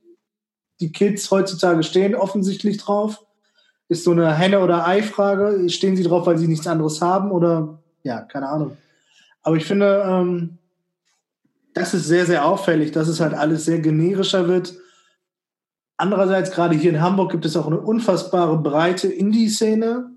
[0.80, 3.24] Die Kids heutzutage stehen offensichtlich drauf
[3.88, 5.70] ist so eine Henne- oder Ei-Frage.
[5.70, 8.78] Stehen sie drauf, weil sie nichts anderes haben oder ja, keine Ahnung.
[9.42, 10.58] Aber ich finde, ähm,
[11.74, 14.76] das ist sehr, sehr auffällig, dass es halt alles sehr generischer wird.
[15.98, 20.12] Andererseits, gerade hier in Hamburg gibt es auch eine unfassbare breite Indie-Szene.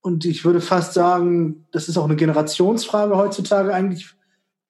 [0.00, 4.14] Und ich würde fast sagen, das ist auch eine Generationsfrage heutzutage eigentlich,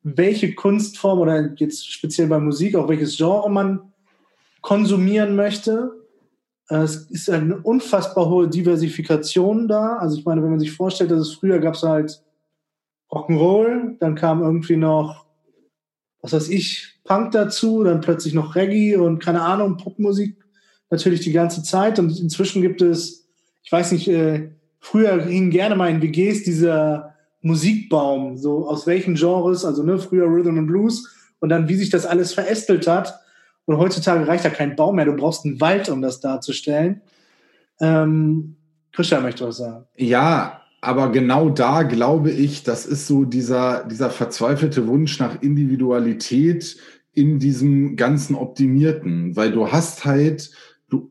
[0.03, 3.93] welche Kunstform oder jetzt speziell bei Musik, auch welches Genre man
[4.61, 5.98] konsumieren möchte.
[6.69, 9.97] Äh, es ist eine unfassbar hohe Diversifikation da.
[9.97, 12.23] Also ich meine, wenn man sich vorstellt, dass es früher gab es halt
[13.11, 15.25] Rock'n'Roll, dann kam irgendwie noch,
[16.21, 20.37] was weiß ich, Punk dazu, dann plötzlich noch Reggae und keine Ahnung, Popmusik
[20.91, 21.99] natürlich die ganze Zeit.
[21.99, 23.27] Und inzwischen gibt es,
[23.63, 29.15] ich weiß nicht, äh, früher hing gerne mal in WGs dieser Musikbaum, so aus welchen
[29.15, 33.21] Genres, also ne, früher Rhythm and Blues und dann wie sich das alles verästelt hat
[33.69, 35.05] und heutzutage reicht da kein Baum mehr.
[35.05, 37.03] Du brauchst einen Wald, um das darzustellen.
[37.81, 38.57] Ähm,
[38.93, 39.85] Christian möchte was sagen.
[39.95, 46.79] Ja, aber genau da glaube ich, das ist so dieser, dieser verzweifelte Wunsch nach Individualität
[47.13, 50.51] in diesem ganzen Optimierten, weil du hast halt,
[50.89, 51.11] du,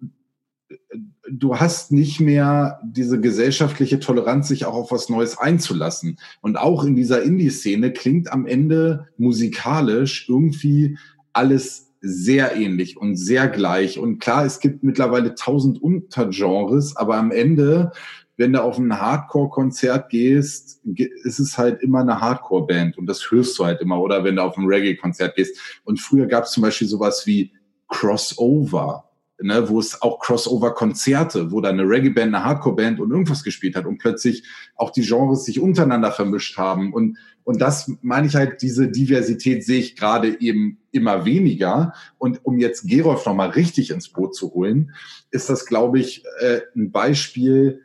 [1.30, 6.18] du hast nicht mehr diese gesellschaftliche Toleranz, sich auch auf was Neues einzulassen.
[6.42, 10.98] Und auch in dieser Indie-Szene klingt am Ende musikalisch irgendwie
[11.34, 14.00] alles sehr ähnlich und sehr gleich.
[14.00, 17.92] Und klar, es gibt mittlerweile tausend Untergenres, aber am Ende,
[18.38, 23.58] wenn du auf ein Hardcore-Konzert gehst, ist es halt immer eine Hardcore-Band und das hörst
[23.58, 24.00] du halt immer.
[24.00, 25.82] Oder wenn du auf ein Reggae-Konzert gehst.
[25.84, 27.52] Und früher gab es zum Beispiel sowas wie
[27.88, 29.08] Crossover
[29.42, 33.86] ne, wo es auch Crossover-Konzerte, wo da eine Reggae-Band, eine Hardcore-Band und irgendwas gespielt hat
[33.86, 34.44] und plötzlich
[34.76, 36.94] auch die Genres sich untereinander vermischt haben.
[36.94, 41.94] Und, und das meine ich halt, diese Diversität sehe ich gerade eben immer weniger.
[42.18, 44.92] Und um jetzt Gerolf nochmal richtig ins Boot zu holen,
[45.32, 47.82] ist das, glaube ich, äh, ein Beispiel,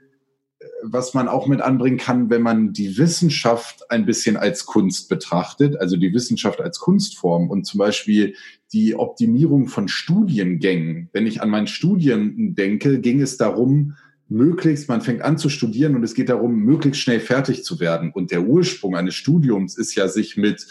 [0.82, 5.76] was man auch mit anbringen kann, wenn man die Wissenschaft ein bisschen als Kunst betrachtet,
[5.78, 8.34] also die Wissenschaft als Kunstform und zum Beispiel
[8.72, 11.08] die Optimierung von Studiengängen.
[11.12, 13.96] Wenn ich an meinen Studien denke, ging es darum,
[14.28, 18.10] möglichst, man fängt an zu studieren und es geht darum, möglichst schnell fertig zu werden.
[18.12, 20.66] Und der Ursprung eines Studiums ist ja, sich mit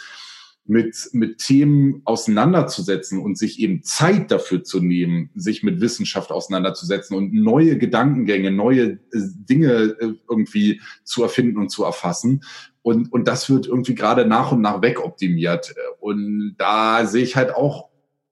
[0.65, 7.17] mit, mit Themen auseinanderzusetzen und sich eben Zeit dafür zu nehmen, sich mit Wissenschaft auseinanderzusetzen
[7.17, 12.43] und neue Gedankengänge, neue äh, Dinge äh, irgendwie zu erfinden und zu erfassen.
[12.83, 15.73] Und, und das wird irgendwie gerade nach und nach wegoptimiert.
[15.99, 17.89] Und da sehe ich halt auch,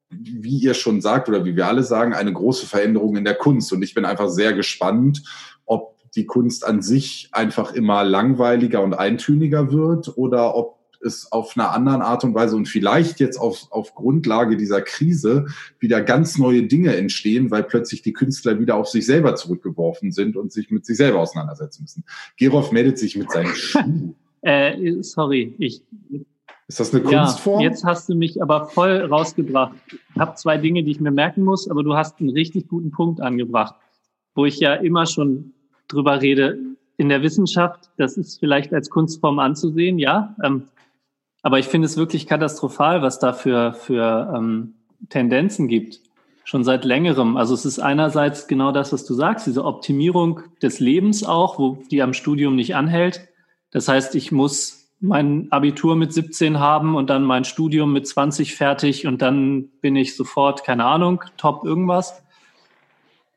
[0.10, 3.74] wie ihr schon sagt oder wie wir alle sagen, eine große Veränderung in der Kunst.
[3.74, 5.24] Und ich bin einfach sehr gespannt,
[5.66, 11.56] ob die Kunst an sich einfach immer langweiliger und eintöniger wird oder ob es auf
[11.56, 15.48] einer anderen Art und Weise und vielleicht jetzt auf, auf Grundlage dieser Krise
[15.80, 20.36] wieder ganz neue Dinge entstehen, weil plötzlich die Künstler wieder auf sich selber zurückgeworfen sind
[20.36, 22.04] und sich mit sich selber auseinandersetzen müssen.
[22.38, 24.14] Gerolf meldet sich mit seinem Schuh.
[24.42, 25.84] Äh, sorry, ich.
[26.68, 27.62] Ist das eine Kunstform?
[27.62, 29.74] Ja, jetzt hast du mich aber voll rausgebracht.
[30.14, 32.92] Ich habe zwei Dinge, die ich mir merken muss, aber du hast einen richtig guten
[32.92, 33.76] Punkt angebracht,
[34.36, 35.54] wo ich ja immer schon
[35.88, 36.60] drüber rede.
[36.98, 40.36] in der Wissenschaft, das ist vielleicht als Kunstform anzusehen, ja.
[40.44, 40.66] Ähm,
[41.42, 44.74] aber ich finde es wirklich katastrophal, was da für, für ähm,
[45.10, 46.02] Tendenzen gibt.
[46.44, 47.38] Schon seit längerem.
[47.38, 51.78] Also es ist einerseits genau das, was du sagst, diese Optimierung des Lebens auch, wo
[51.92, 53.28] die am Studium nicht anhält.
[53.72, 58.56] Das heißt, ich muss mein Abitur mit 17 haben und dann mein Studium mit 20
[58.56, 62.22] fertig und dann bin ich sofort, keine Ahnung, top irgendwas.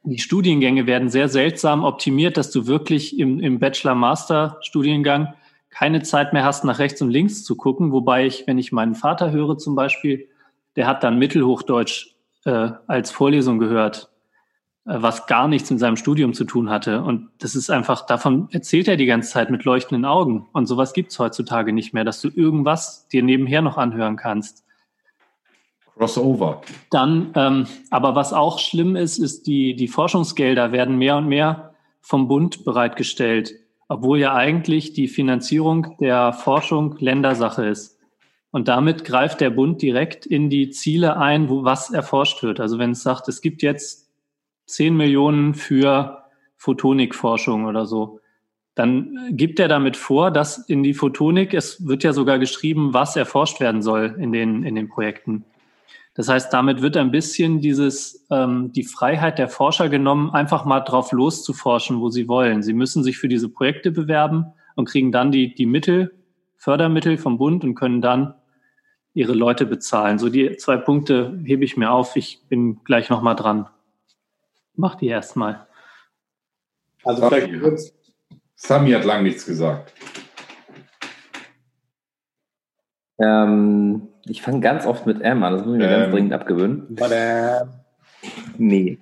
[0.05, 5.34] Die Studiengänge werden sehr seltsam optimiert, dass du wirklich im, im Bachelor-Master-Studiengang
[5.72, 7.92] keine Zeit mehr hast, nach rechts und links zu gucken.
[7.92, 10.28] Wobei ich, wenn ich meinen Vater höre zum Beispiel,
[10.76, 12.14] der hat dann Mittelhochdeutsch
[12.44, 14.10] äh, als Vorlesung gehört,
[14.84, 17.02] äh, was gar nichts mit seinem Studium zu tun hatte.
[17.02, 20.46] Und das ist einfach, davon erzählt er die ganze Zeit mit leuchtenden Augen.
[20.52, 24.64] Und sowas gibt's heutzutage nicht mehr, dass du irgendwas dir nebenher noch anhören kannst.
[25.96, 26.62] Crossover.
[26.90, 31.74] Dann, ähm, aber was auch schlimm ist, ist, die, die Forschungsgelder werden mehr und mehr
[32.00, 33.54] vom Bund bereitgestellt,
[33.93, 37.99] obwohl ja eigentlich die Finanzierung der Forschung Ländersache ist.
[38.51, 42.59] Und damit greift der Bund direkt in die Ziele ein, wo was erforscht wird.
[42.59, 44.11] Also wenn es sagt, es gibt jetzt
[44.66, 46.24] 10 Millionen für
[46.57, 48.20] Photonikforschung oder so,
[48.74, 53.16] dann gibt er damit vor, dass in die Photonik, es wird ja sogar geschrieben, was
[53.16, 55.45] erforscht werden soll in den, in den Projekten.
[56.14, 60.80] Das heißt, damit wird ein bisschen dieses, ähm, die Freiheit der Forscher genommen, einfach mal
[60.80, 62.62] drauf loszuforschen, wo sie wollen.
[62.62, 66.14] Sie müssen sich für diese Projekte bewerben und kriegen dann die, die Mittel,
[66.56, 68.34] Fördermittel vom Bund und können dann
[69.14, 70.18] ihre Leute bezahlen.
[70.18, 72.16] So die zwei Punkte hebe ich mir auf.
[72.16, 73.68] Ich bin gleich nochmal dran.
[74.74, 75.66] Mach die erstmal.
[77.04, 77.92] Also vielleicht kurz.
[78.54, 79.92] Sami hat lang nichts gesagt.
[83.18, 86.32] Ähm, ich fange ganz oft mit M an, das muss ich mir ähm, ganz dringend
[86.32, 86.86] abgewöhnen.
[86.90, 87.70] Badam.
[88.58, 88.98] Nee.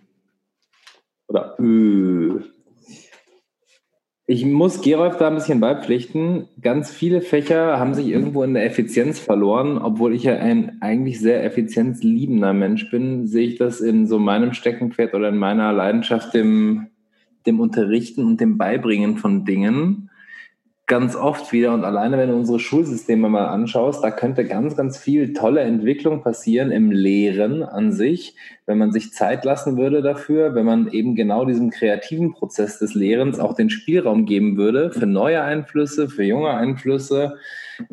[1.29, 2.41] Oder Ö.
[4.27, 6.47] Ich muss Gerolf da ein bisschen beipflichten.
[6.61, 9.77] Ganz viele Fächer haben sich irgendwo in der Effizienz verloren.
[9.77, 14.53] Obwohl ich ja ein eigentlich sehr effizienzliebender Mensch bin, sehe ich das in so meinem
[14.53, 16.91] Steckenpferd oder in meiner Leidenschaft, dem,
[17.45, 20.10] dem Unterrichten und dem Beibringen von Dingen
[20.91, 24.99] ganz oft wieder und alleine, wenn du unsere Schulsysteme mal anschaust, da könnte ganz, ganz
[24.99, 28.35] viel tolle Entwicklung passieren im Lehren an sich,
[28.67, 32.95] wenn man sich Zeit lassen würde dafür, wenn man eben genau diesem kreativen Prozess des
[32.95, 37.37] Lehrens auch den Spielraum geben würde für neue Einflüsse, für junge Einflüsse,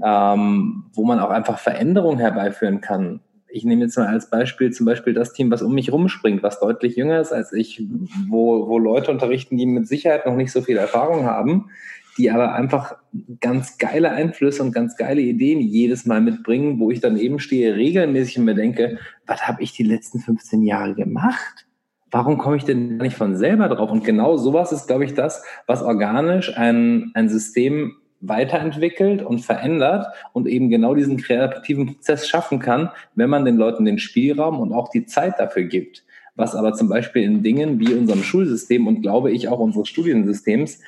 [0.03, 3.19] ähm, wo man auch einfach Veränderungen herbeiführen kann.
[3.47, 6.59] Ich nehme jetzt mal als Beispiel zum Beispiel das Team, was um mich rumspringt, was
[6.59, 7.83] deutlich jünger ist als ich,
[8.27, 11.69] wo, wo Leute unterrichten, die mit Sicherheit noch nicht so viel Erfahrung haben
[12.17, 12.95] die aber einfach
[13.39, 17.75] ganz geile Einflüsse und ganz geile Ideen jedes Mal mitbringen, wo ich dann eben stehe,
[17.75, 21.67] regelmäßig und mir denke, was habe ich die letzten 15 Jahre gemacht?
[22.09, 23.91] Warum komme ich denn nicht von selber drauf?
[23.91, 30.07] Und genau sowas ist, glaube ich, das, was organisch ein, ein System weiterentwickelt und verändert
[30.33, 34.73] und eben genau diesen kreativen Prozess schaffen kann, wenn man den Leuten den Spielraum und
[34.73, 36.03] auch die Zeit dafür gibt.
[36.35, 40.79] Was aber zum Beispiel in Dingen wie unserem Schulsystem und glaube ich auch unseres Studiensystems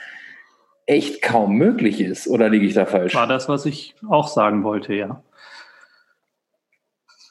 [0.90, 2.28] echt kaum möglich ist.
[2.28, 3.14] Oder liege ich da falsch?
[3.16, 5.22] War das, was ich auch sagen wollte, ja.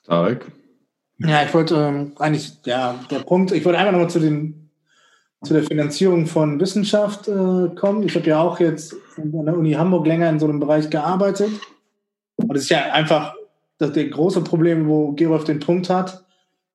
[0.06, 0.46] Tarek?
[1.18, 4.64] Ja, ich wollte ähm, eigentlich, ja, der Punkt, ich wollte einfach nochmal zu den
[5.44, 8.02] zu der Finanzierung von Wissenschaft äh, kommen.
[8.02, 11.50] Ich habe ja auch jetzt an der Uni Hamburg länger in so einem Bereich gearbeitet.
[12.36, 13.34] Und es ist ja einfach
[13.78, 16.24] das, der große Problem, wo Gerolf den Punkt hat,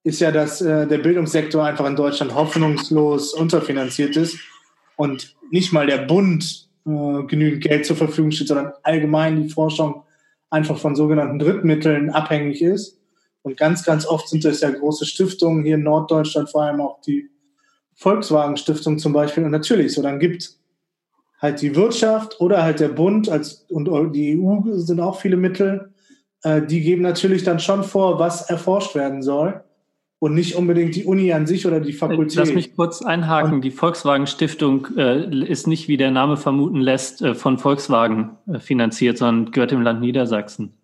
[0.05, 4.39] ist ja, dass äh, der Bildungssektor einfach in Deutschland hoffnungslos unterfinanziert ist
[4.95, 10.03] und nicht mal der Bund äh, genügend Geld zur Verfügung steht, sondern allgemein die Forschung
[10.49, 12.99] einfach von sogenannten Drittmitteln abhängig ist.
[13.41, 17.01] Und ganz, ganz oft sind es ja große Stiftungen, hier in Norddeutschland vor allem auch
[17.01, 17.29] die
[17.95, 19.43] Volkswagen Stiftung zum Beispiel.
[19.43, 20.57] Und natürlich, so dann gibt
[21.39, 25.93] halt die Wirtschaft oder halt der Bund als, und die EU sind auch viele Mittel,
[26.43, 29.63] äh, die geben natürlich dann schon vor, was erforscht werden soll
[30.23, 32.37] und nicht unbedingt die Uni an sich oder die Fakultät.
[32.37, 33.59] Lass mich kurz einhaken.
[33.59, 38.59] die Volkswagen Stiftung äh, ist nicht, wie der Name vermuten lässt, äh, von Volkswagen äh,
[38.59, 40.77] finanziert, sondern gehört dem Land Niedersachsen.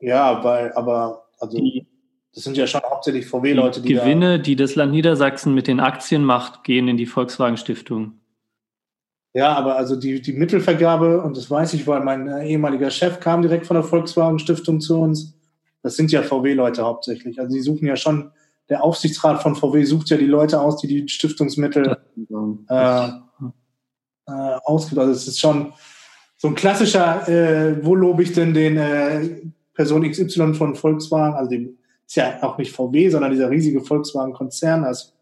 [0.00, 1.60] Ja, weil, aber also
[2.34, 3.92] das sind ja schon hauptsächlich VW-Leute, die.
[3.92, 8.14] Gewinne, da, die das Land Niedersachsen mit den Aktien macht, gehen in die Volkswagen Stiftung.
[9.34, 13.20] Ja, aber also die, die Mittelvergabe, und das weiß ich, weil mein äh, ehemaliger Chef
[13.20, 15.37] kam direkt von der Volkswagen Stiftung zu uns
[15.82, 17.40] das sind ja VW-Leute hauptsächlich.
[17.40, 18.32] Also die suchen ja schon,
[18.68, 21.96] der Aufsichtsrat von VW sucht ja die Leute aus, die die Stiftungsmittel
[22.68, 23.10] äh, äh,
[24.64, 24.98] ausgibt.
[24.98, 25.72] Also es ist schon
[26.36, 29.40] so ein klassischer, äh, wo lobe ich denn den äh,
[29.74, 34.82] Person XY von Volkswagen, also dem ist ja auch nicht VW, sondern dieser riesige Volkswagen-Konzern,
[34.82, 35.14] da ist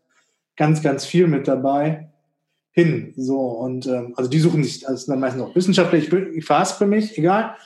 [0.56, 2.10] ganz, ganz viel mit dabei.
[2.70, 3.14] hin.
[3.16, 5.98] So und ähm, also die suchen sich, also dann meistens auch Wissenschaftler.
[5.98, 7.56] Ich, ich verhaspel mich, egal.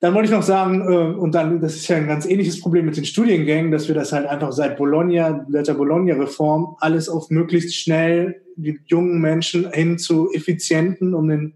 [0.00, 2.86] Dann wollte ich noch sagen, äh, und dann, das ist ja ein ganz ähnliches Problem
[2.86, 7.30] mit den Studiengängen, dass wir das halt einfach seit Bologna, seit der Bologna-Reform, alles auf
[7.30, 11.54] möglichst schnell die jungen Menschen hin zu effizienten, um den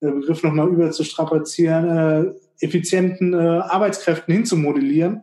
[0.00, 5.22] äh, Begriff nochmal über zu strapazieren, äh, effizienten äh, Arbeitskräften hinzumodellieren.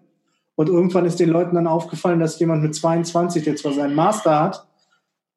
[0.55, 4.39] Und irgendwann ist den Leuten dann aufgefallen, dass jemand mit 22, der zwar seinen Master
[4.39, 4.67] hat,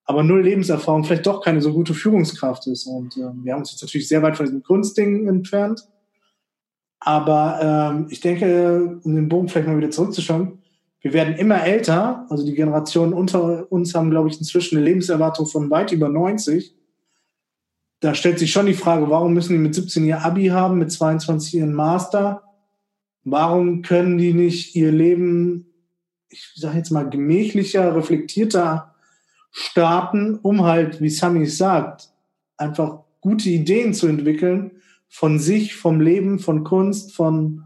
[0.05, 2.87] aber null Lebenserfahrung, vielleicht doch keine so gute Führungskraft ist.
[2.87, 5.87] Und äh, wir haben uns jetzt natürlich sehr weit von diesem Kunstding entfernt.
[7.05, 7.59] Aber
[7.93, 10.59] ähm, ich denke, um den Bogen vielleicht mal wieder zurückzuschauen,
[11.01, 12.27] wir werden immer älter.
[12.31, 16.77] Also die Generationen unter uns haben, glaube ich, inzwischen eine Lebenserwartung von weit über 90.
[17.99, 20.93] Da stellt sich schon die Frage, warum müssen die mit 17 ihr Abi haben, mit
[20.93, 22.43] 22 ihren Master?
[23.25, 25.67] Warum können die nicht ihr Leben,
[26.29, 28.95] ich sage jetzt mal, gemächlicher, reflektierter
[29.51, 32.11] starten, um halt, wie Sami sagt,
[32.57, 34.82] einfach gute Ideen zu entwickeln,
[35.13, 37.65] von sich, vom Leben, von Kunst, von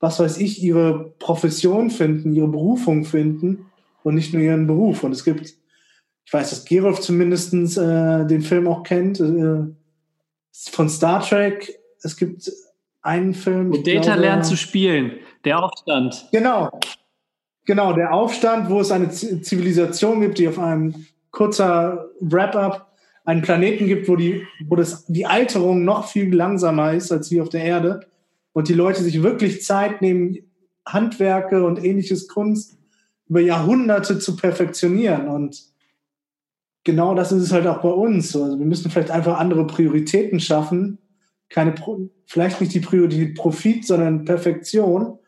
[0.00, 3.66] was weiß ich, ihre Profession finden, ihre Berufung finden
[4.02, 5.04] und nicht nur ihren Beruf.
[5.04, 5.54] Und es gibt,
[6.24, 9.66] ich weiß, dass Gerolf zumindest äh, den Film auch kennt, äh,
[10.70, 11.78] von Star Trek.
[12.02, 12.50] Es gibt
[13.02, 13.70] einen Film.
[13.70, 15.12] Wo Data glaube, lernt zu spielen,
[15.44, 16.26] der Aufstand.
[16.32, 16.70] Genau.
[17.66, 22.87] Genau, der Aufstand, wo es eine Zivilisation gibt, die auf einem kurzer Wrap-up
[23.28, 27.42] einen Planeten gibt, wo, die, wo das, die Alterung noch viel langsamer ist als hier
[27.42, 28.00] auf der Erde
[28.54, 30.38] und die Leute sich wirklich Zeit nehmen,
[30.86, 32.78] Handwerke und ähnliches Kunst
[33.28, 35.28] über Jahrhunderte zu perfektionieren.
[35.28, 35.62] Und
[36.84, 38.34] genau das ist es halt auch bei uns.
[38.34, 40.96] Also wir müssen vielleicht einfach andere Prioritäten schaffen.
[41.50, 41.74] Keine,
[42.24, 45.18] vielleicht nicht die Priorität Profit, sondern Perfektion.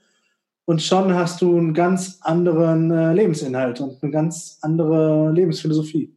[0.64, 6.14] Und schon hast du einen ganz anderen äh, Lebensinhalt und eine ganz andere Lebensphilosophie.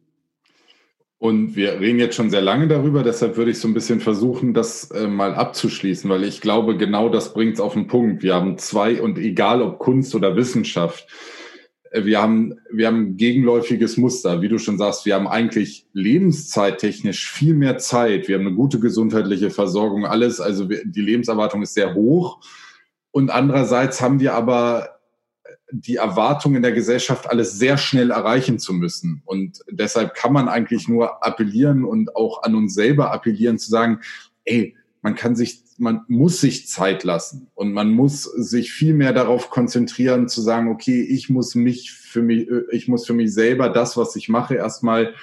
[1.24, 4.52] Und wir reden jetzt schon sehr lange darüber, deshalb würde ich so ein bisschen versuchen,
[4.52, 8.22] das äh, mal abzuschließen, weil ich glaube, genau das bringt es auf den Punkt.
[8.22, 11.06] Wir haben zwei, und egal ob Kunst oder Wissenschaft,
[11.92, 14.42] äh, wir haben, wir haben gegenläufiges Muster.
[14.42, 18.28] Wie du schon sagst, wir haben eigentlich lebenszeittechnisch viel mehr Zeit.
[18.28, 20.42] Wir haben eine gute gesundheitliche Versorgung, alles.
[20.42, 22.40] Also wir, die Lebenserwartung ist sehr hoch.
[23.12, 24.93] Und andererseits haben wir aber
[25.80, 29.22] die Erwartung in der Gesellschaft alles sehr schnell erreichen zu müssen.
[29.24, 34.00] Und deshalb kann man eigentlich nur appellieren und auch an uns selber appellieren zu sagen,
[34.44, 39.12] ey, man kann sich, man muss sich Zeit lassen und man muss sich viel mehr
[39.12, 43.68] darauf konzentrieren zu sagen, okay, ich muss mich für mich, ich muss für mich selber
[43.68, 45.14] das, was ich mache, erstmal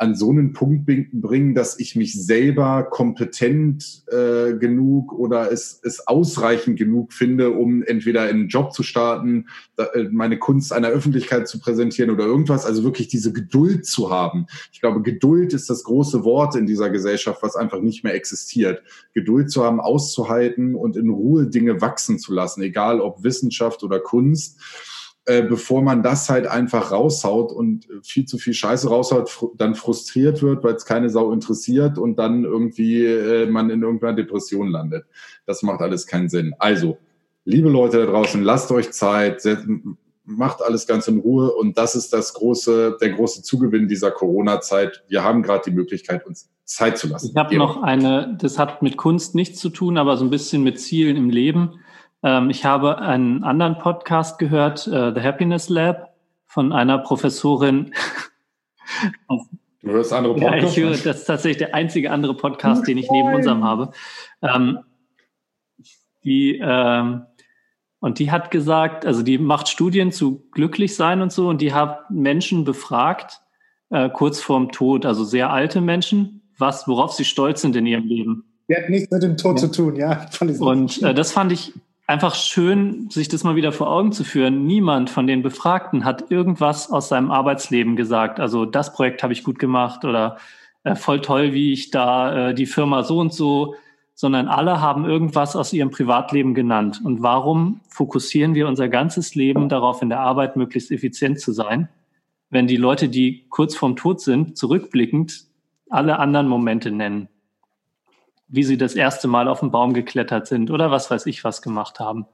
[0.00, 6.06] an so einen Punkt bringen, dass ich mich selber kompetent äh, genug oder es, es
[6.06, 11.48] ausreichend genug finde, um entweder einen Job zu starten, da, äh, meine Kunst einer Öffentlichkeit
[11.48, 12.64] zu präsentieren oder irgendwas.
[12.64, 14.46] Also wirklich diese Geduld zu haben.
[14.72, 18.82] Ich glaube, Geduld ist das große Wort in dieser Gesellschaft, was einfach nicht mehr existiert.
[19.12, 24.00] Geduld zu haben, auszuhalten und in Ruhe Dinge wachsen zu lassen, egal ob Wissenschaft oder
[24.00, 24.58] Kunst
[25.26, 29.74] äh, bevor man das halt einfach raushaut und viel zu viel Scheiße raushaut, fr dann
[29.74, 34.68] frustriert wird, weil es keine Sau interessiert und dann irgendwie äh, man in irgendeiner Depression
[34.68, 35.04] landet.
[35.46, 36.54] Das macht alles keinen Sinn.
[36.58, 36.98] Also,
[37.44, 39.42] liebe Leute da draußen, lasst euch Zeit,
[40.24, 45.04] macht alles ganz in Ruhe und das ist das große, der große Zugewinn dieser Corona-Zeit.
[45.08, 47.30] Wir haben gerade die Möglichkeit, uns Zeit zu lassen.
[47.30, 50.62] Ich habe noch eine, das hat mit Kunst nichts zu tun, aber so ein bisschen
[50.62, 51.80] mit Zielen im Leben.
[52.22, 56.14] Ähm, ich habe einen anderen Podcast gehört, äh, The Happiness Lab,
[56.46, 57.92] von einer Professorin.
[59.82, 60.60] Du hörst andere Podcasts?
[60.60, 63.92] Ja, ich höre, das ist tatsächlich der einzige andere Podcast, den ich neben unserem habe.
[64.42, 64.80] Ähm,
[66.24, 67.22] die, ähm,
[68.00, 71.72] und die hat gesagt, also die macht Studien zu glücklich sein und so, und die
[71.72, 73.40] hat Menschen befragt,
[73.90, 78.06] äh, kurz vorm Tod, also sehr alte Menschen, was, worauf sie stolz sind in ihrem
[78.06, 78.44] Leben.
[78.68, 79.68] Die hat nichts mit dem Tod ja.
[79.68, 80.26] zu tun, ja.
[80.58, 81.72] Und äh, das fand ich
[82.10, 84.66] einfach schön, sich das mal wieder vor Augen zu führen.
[84.66, 88.40] Niemand von den Befragten hat irgendwas aus seinem Arbeitsleben gesagt.
[88.40, 90.36] Also das Projekt habe ich gut gemacht oder
[90.82, 93.76] äh, voll toll, wie ich da äh, die Firma so und so,
[94.14, 97.00] sondern alle haben irgendwas aus ihrem Privatleben genannt.
[97.02, 101.88] Und warum fokussieren wir unser ganzes Leben darauf, in der Arbeit möglichst effizient zu sein,
[102.50, 105.44] wenn die Leute, die kurz vorm Tod sind, zurückblickend
[105.88, 107.28] alle anderen Momente nennen?
[108.50, 111.62] Wie sie das erste Mal auf den Baum geklettert sind oder was weiß ich was
[111.62, 112.26] gemacht haben.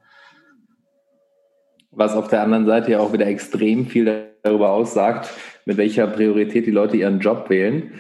[1.91, 5.31] Was auf der anderen Seite ja auch wieder extrem viel darüber aussagt,
[5.65, 7.93] mit welcher Priorität die Leute ihren Job wählen,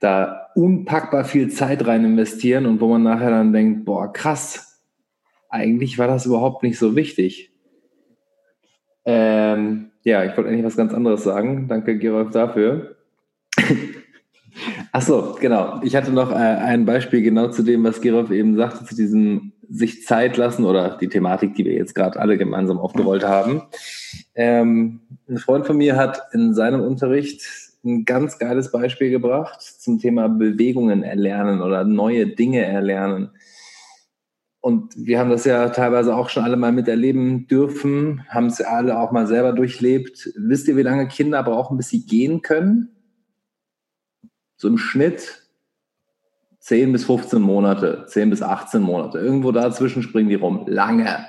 [0.00, 4.82] da unpackbar viel Zeit rein investieren und wo man nachher dann denkt, boah, krass,
[5.48, 7.50] eigentlich war das überhaupt nicht so wichtig.
[9.04, 11.68] Ähm, ja, ich wollte eigentlich was ganz anderes sagen.
[11.68, 12.96] Danke, Gerolf, dafür.
[14.92, 15.80] Ach so, genau.
[15.82, 19.52] Ich hatte noch äh, ein Beispiel genau zu dem, was Gerolf eben sagte, zu diesem
[19.68, 23.62] sich Zeit lassen oder die Thematik, die wir jetzt gerade alle gemeinsam aufgerollt haben.
[24.34, 27.42] Ähm, ein Freund von mir hat in seinem Unterricht
[27.84, 33.30] ein ganz geiles Beispiel gebracht zum Thema Bewegungen erlernen oder neue Dinge erlernen.
[34.60, 38.68] Und wir haben das ja teilweise auch schon alle mal miterleben dürfen, haben es ja
[38.68, 40.30] alle auch mal selber durchlebt.
[40.36, 42.93] Wisst ihr, wie lange Kinder brauchen, bis sie gehen können?
[44.56, 45.42] So im Schnitt
[46.60, 49.18] 10 bis 15 Monate, 10 bis 18 Monate.
[49.18, 50.64] Irgendwo dazwischen springen die rum.
[50.66, 51.26] Lange.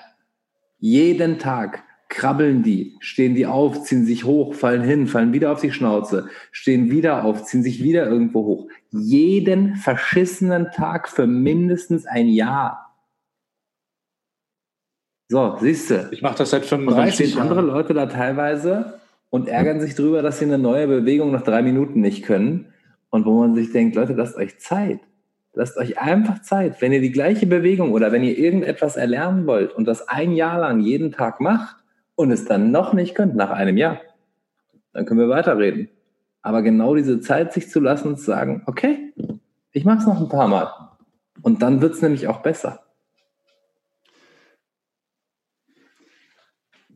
[0.80, 5.59] Jeden Tag krabbeln die, stehen die auf, ziehen sich hoch, fallen hin, fallen wieder auf
[5.59, 8.67] die Schnauze, stehen wieder auf, ziehen sich wieder irgendwo hoch.
[8.91, 12.95] Jeden verschissenen Tag für mindestens ein Jahr.
[15.28, 16.07] So, siehst du.
[16.11, 18.99] Ich mache das seit 35 Und dann stehen andere Leute da teilweise
[19.32, 22.71] und ärgern sich drüber, dass sie eine neue Bewegung nach drei Minuten nicht können.
[23.16, 24.99] Und wo man sich denkt, Leute, lasst euch Zeit.
[25.53, 26.82] Lasst euch einfach Zeit.
[26.82, 30.59] Wenn ihr die gleiche Bewegung oder wenn ihr irgendetwas erlernen wollt und das ein Jahr
[30.59, 31.78] lang jeden Tag macht
[32.16, 34.01] und es dann noch nicht könnt nach einem Jahr,
[34.91, 35.88] dann können wir weiterreden.
[36.41, 39.13] Aber genau diese Zeit sich zu lassen und zu sagen, okay,
[39.72, 40.74] ich mache es noch ein paar Mal.
[41.41, 42.84] Und dann wird es nämlich auch besser.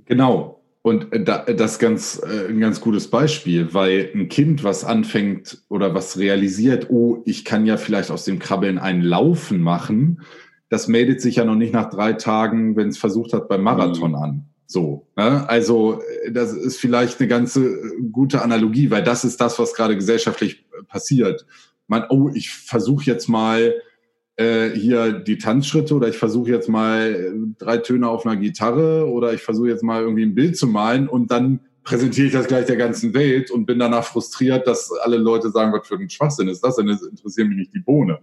[0.04, 0.59] Genau.
[0.82, 1.24] Und äh,
[1.56, 6.18] das ist ganz, äh, ein ganz gutes Beispiel, weil ein Kind, was anfängt oder was
[6.18, 10.22] realisiert, oh, ich kann ja vielleicht aus dem Krabbeln ein Laufen machen,
[10.70, 14.16] das meldet sich ja noch nicht nach drei Tagen, wenn es versucht hat, beim Marathon
[14.16, 14.46] an.
[14.68, 15.50] So, ne?
[15.50, 17.76] also äh, das ist vielleicht eine ganze
[18.12, 21.46] gute Analogie, weil das ist das, was gerade gesellschaftlich passiert.
[21.88, 23.74] Man, oh, ich versuche jetzt mal
[24.40, 29.10] äh, hier die Tanzschritte oder ich versuche jetzt mal äh, drei Töne auf einer Gitarre
[29.12, 32.48] oder ich versuche jetzt mal irgendwie ein Bild zu malen und dann präsentiere ich das
[32.48, 36.10] gleich der ganzen Welt und bin danach frustriert, dass alle Leute sagen, was für ein
[36.10, 36.88] Schwachsinn ist das denn?
[36.88, 38.20] Das interessiert mich nicht die Bohne.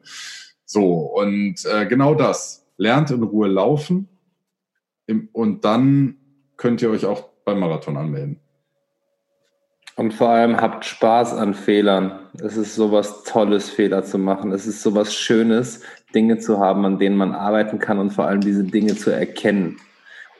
[0.64, 2.66] So, und äh, genau das.
[2.78, 4.08] Lernt in Ruhe laufen
[5.06, 6.16] im, und dann
[6.56, 8.40] könnt ihr euch auch beim Marathon anmelden.
[9.96, 12.18] Und vor allem habt Spaß an Fehlern.
[12.38, 14.52] Es ist sowas Tolles, Fehler zu machen.
[14.52, 15.80] Es ist sowas Schönes,
[16.14, 19.78] Dinge zu haben, an denen man arbeiten kann und vor allem diese Dinge zu erkennen.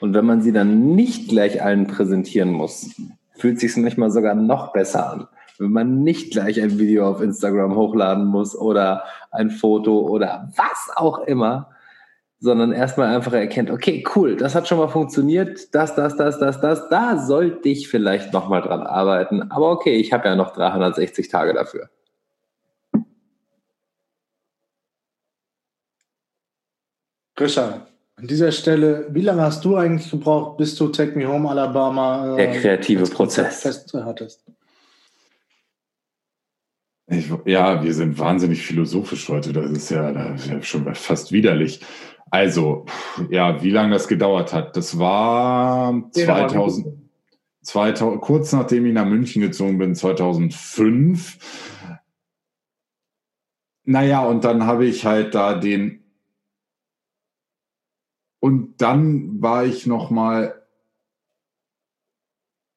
[0.01, 2.91] Und wenn man sie dann nicht gleich allen präsentieren muss,
[3.37, 5.29] fühlt sich manchmal sogar noch besser an.
[5.59, 10.97] Wenn man nicht gleich ein Video auf Instagram hochladen muss oder ein Foto oder was
[10.97, 11.71] auch immer,
[12.39, 16.61] sondern erstmal einfach erkennt, okay, cool, das hat schon mal funktioniert, das, das, das, das,
[16.61, 19.51] das, da sollte ich vielleicht nochmal dran arbeiten.
[19.51, 21.89] Aber okay, ich habe ja noch 360 Tage dafür.
[27.39, 31.51] Richard, an dieser Stelle, wie lange hast du eigentlich gebraucht, bis du Take Me Home
[31.51, 34.43] Alabama äh, der kreative Prozess fest hattest?
[37.09, 39.53] Ich, ja, wir sind wahnsinnig philosophisch heute.
[39.53, 41.81] Das ist ja, das ist ja schon fast widerlich.
[42.31, 42.87] Also,
[43.31, 46.89] ja, wie lange das gedauert hat, das war 2000,
[47.63, 51.39] 2000, kurz nachdem ich nach München gezogen bin, 2005.
[53.85, 56.03] Naja, und dann habe ich halt da den.
[58.47, 60.55] Und dann war ich noch mal.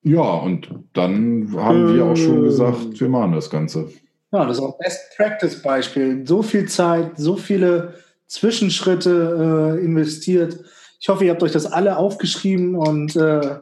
[0.02, 3.88] Ja, und dann haben wir auch schon gesagt, wir machen das Ganze.
[4.32, 6.26] Ja, das ist auch Best Practice Beispiel.
[6.26, 7.94] So viel Zeit, so viele
[8.26, 10.60] Zwischenschritte äh, investiert.
[11.00, 13.60] Ich hoffe, ihr habt euch das alle aufgeschrieben und äh,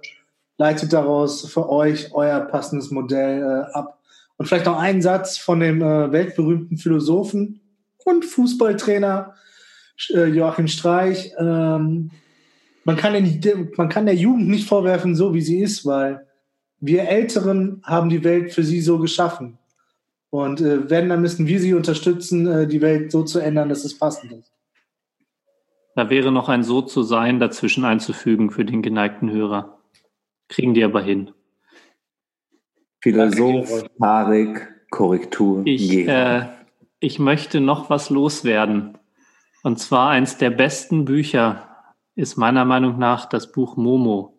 [0.57, 3.99] leitet daraus für euch euer passendes Modell äh, ab.
[4.37, 7.59] Und vielleicht noch einen Satz von dem äh, weltberühmten Philosophen
[8.05, 9.46] und Fußballtrainer äh,
[10.09, 11.31] Joachim Streich.
[11.37, 12.11] Ähm,
[12.83, 16.25] man, kann den, man kann der Jugend nicht vorwerfen, so wie sie ist, weil
[16.79, 19.57] wir Älteren haben die Welt für sie so geschaffen.
[20.29, 23.85] Und äh, wenn, dann müssen wir sie unterstützen, äh, die Welt so zu ändern, dass
[23.85, 24.51] es passend ist.
[25.95, 29.79] Da wäre noch ein So zu sein dazwischen einzufügen für den geneigten Hörer.
[30.47, 31.31] Kriegen die aber hin.
[33.01, 35.63] Philosoph, Tarek, Korrektur.
[35.65, 36.45] Ich, äh,
[36.99, 38.97] ich möchte noch was loswerden.
[39.68, 41.68] Und zwar eins der besten Bücher
[42.15, 44.34] ist meiner Meinung nach das Buch Momo.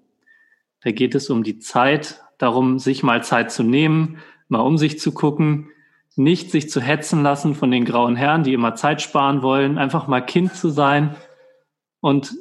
[0.81, 4.99] Da geht es um die Zeit, darum, sich mal Zeit zu nehmen, mal um sich
[4.99, 5.68] zu gucken,
[6.16, 10.09] nicht sich zu hetzen lassen von den grauen Herren, die immer Zeit sparen wollen, einfach
[10.09, 11.14] mal Kind zu sein
[12.01, 12.33] und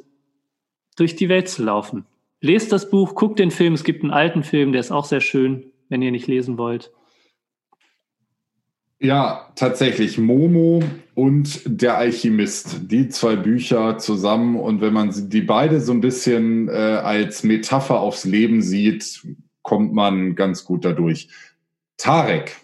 [0.96, 2.06] durch die Welt zu laufen.
[2.40, 3.74] Lest das Buch, guckt den Film.
[3.74, 6.90] Es gibt einen alten Film, der ist auch sehr schön, wenn ihr nicht lesen wollt.
[9.00, 10.18] Ja, tatsächlich.
[10.18, 10.82] Momo
[11.14, 12.90] und Der Alchemist.
[12.90, 14.58] Die zwei Bücher zusammen.
[14.58, 19.22] Und wenn man die beide so ein bisschen äh, als Metapher aufs Leben sieht,
[19.62, 21.28] kommt man ganz gut dadurch.
[21.96, 22.56] Tarek,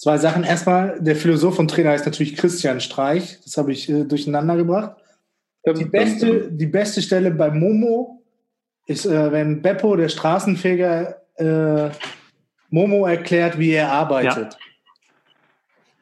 [0.00, 0.44] Zwei Sachen.
[0.44, 3.38] Erstmal, der Philosoph und Trainer ist natürlich Christian Streich.
[3.44, 4.96] Das habe ich äh, durcheinander gebracht.
[5.76, 8.22] Die beste, die beste Stelle bei Momo
[8.86, 11.90] ist, äh, wenn Beppo, der Straßenfeger, äh,
[12.70, 14.54] Momo erklärt, wie er arbeitet.
[14.54, 14.69] Ja.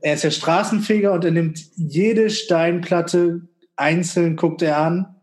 [0.01, 3.43] Er ist der Straßenfeger und er nimmt jede Steinplatte
[3.77, 5.15] einzeln, guckt er an.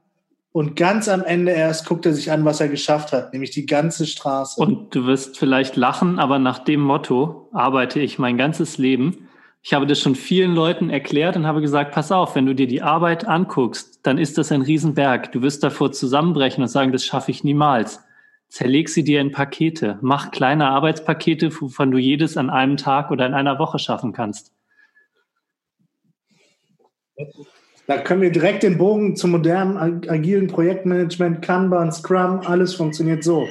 [0.52, 3.66] Und ganz am Ende erst guckt er sich an, was er geschafft hat, nämlich die
[3.66, 4.62] ganze Straße.
[4.62, 9.28] Und du wirst vielleicht lachen, aber nach dem Motto arbeite ich mein ganzes Leben.
[9.62, 12.68] Ich habe das schon vielen Leuten erklärt und habe gesagt, pass auf, wenn du dir
[12.68, 15.32] die Arbeit anguckst, dann ist das ein Riesenberg.
[15.34, 18.02] Du wirst davor zusammenbrechen und sagen, das schaffe ich niemals.
[18.48, 20.00] Zerleg sie dir in Pakete.
[20.02, 24.55] Mach kleine Arbeitspakete, wovon du jedes an einem Tag oder in einer Woche schaffen kannst.
[27.88, 29.78] Da können wir direkt den Bogen zum modernen
[30.10, 33.48] agilen Projektmanagement, Kanban, Scrum, alles funktioniert so.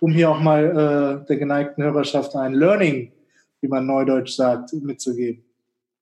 [0.00, 3.12] Um hier auch mal äh, der geneigten Hörerschaft ein Learning,
[3.60, 5.42] wie man neudeutsch sagt, mitzugeben.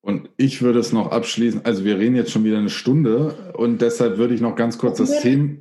[0.03, 3.83] Und ich würde es noch abschließen, also wir reden jetzt schon wieder eine Stunde und
[3.83, 5.57] deshalb würde ich noch ganz kurz das Thema,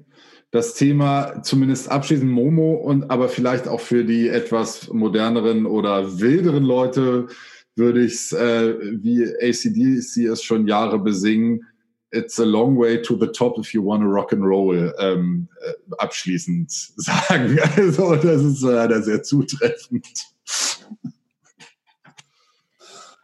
[0.52, 6.64] das Thema zumindest abschließen, Momo und aber vielleicht auch für die etwas moderneren oder wilderen
[6.64, 7.28] Leute
[7.76, 11.66] würde ich es, äh, wie ACDC es schon Jahre besingen,
[12.12, 15.48] it's a long way to the top if you want to rock and roll ähm,
[15.62, 17.60] äh, abschließend sagen.
[17.76, 20.08] Also das ist leider sehr zutreffend.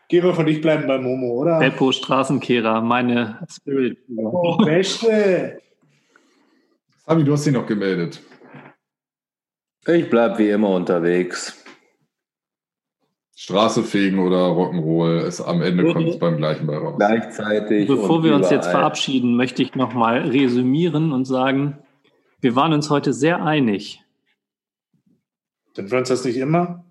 [0.09, 1.59] Gero von ich bleiben bei Momo, oder?
[1.59, 3.97] Beppo Straßenkehrer, meine Spirit.
[4.17, 5.61] Oh, beste.
[7.05, 8.21] Fabi, du hast dich noch gemeldet.
[9.87, 11.60] Ich bleibe wie immer unterwegs.
[13.35, 16.95] Straße fegen oder Rock'n'Roll, ist am Ende kommt es beim gleichen bei raus.
[16.97, 17.87] Gleichzeitig.
[17.87, 21.79] Bevor wir uns jetzt verabschieden, möchte ich nochmal resümieren und sagen,
[22.39, 24.03] wir waren uns heute sehr einig.
[25.73, 26.83] Sind wir uns das nicht immer?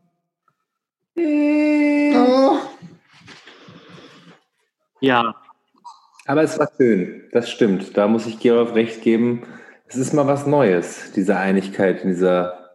[1.17, 2.57] Oh.
[5.01, 5.35] Ja.
[6.27, 7.97] Aber es war schön, das stimmt.
[7.97, 9.43] Da muss ich Gerolf recht geben.
[9.87, 12.71] Es ist mal was Neues, diese Einigkeit in dieser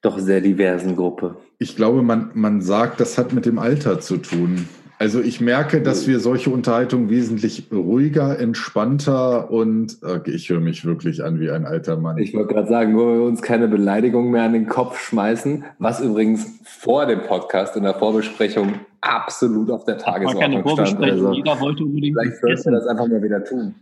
[0.00, 4.18] doch sehr diversen Gruppe ich glaube, man, man sagt, das hat mit dem Alter zu
[4.18, 4.68] tun.
[4.98, 10.84] Also ich merke, dass wir solche Unterhaltungen wesentlich ruhiger, entspannter und okay, ich höre mich
[10.84, 12.18] wirklich an wie ein alter Mann.
[12.18, 15.64] Ich wollte gerade sagen, nur weil wir uns keine Beleidigung mehr an den Kopf schmeißen,
[15.78, 21.02] was übrigens vor dem Podcast in der Vorbesprechung absolut auf der Tagesordnung stand.
[21.02, 23.74] Also Jeder wollte unbedingt vielleicht sollten wir das einfach mal wieder tun.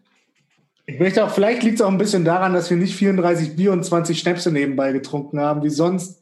[0.86, 3.72] Ich möchte auch, vielleicht liegt es auch ein bisschen daran, dass wir nicht 34 Bier
[3.72, 6.21] und 20 Schnäpse nebenbei getrunken haben, wie sonst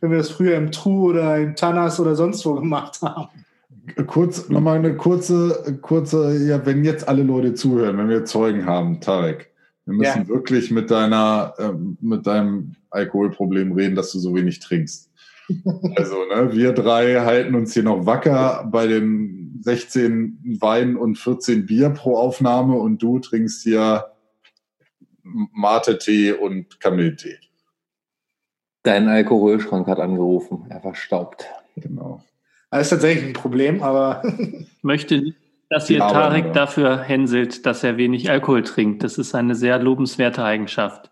[0.00, 3.28] wenn wir das früher im Tru oder im Tanas oder sonst wo gemacht haben.
[4.06, 9.00] Kurz, nochmal eine kurze, kurze, ja, wenn jetzt alle Leute zuhören, wenn wir Zeugen haben,
[9.00, 9.50] Tarek,
[9.86, 10.28] wir müssen ja.
[10.28, 15.10] wirklich mit deiner, äh, mit deinem Alkoholproblem reden, dass du so wenig trinkst.
[15.96, 21.66] also, ne, wir drei halten uns hier noch wacker bei den 16 Wein und 14
[21.66, 24.06] Bier pro Aufnahme und du trinkst hier
[25.22, 27.38] Mate-Tee und Kamilltee.
[28.82, 30.66] Dein Alkoholschrank hat angerufen.
[30.68, 31.46] Er verstaubt.
[31.76, 32.22] Genau.
[32.70, 34.22] Das ist tatsächlich ein Problem, aber.
[34.24, 35.36] Ich möchte nicht,
[35.68, 36.52] dass ihr Tarek ja.
[36.52, 39.02] dafür hänselt, dass er wenig Alkohol trinkt.
[39.02, 41.10] Das ist eine sehr lobenswerte Eigenschaft.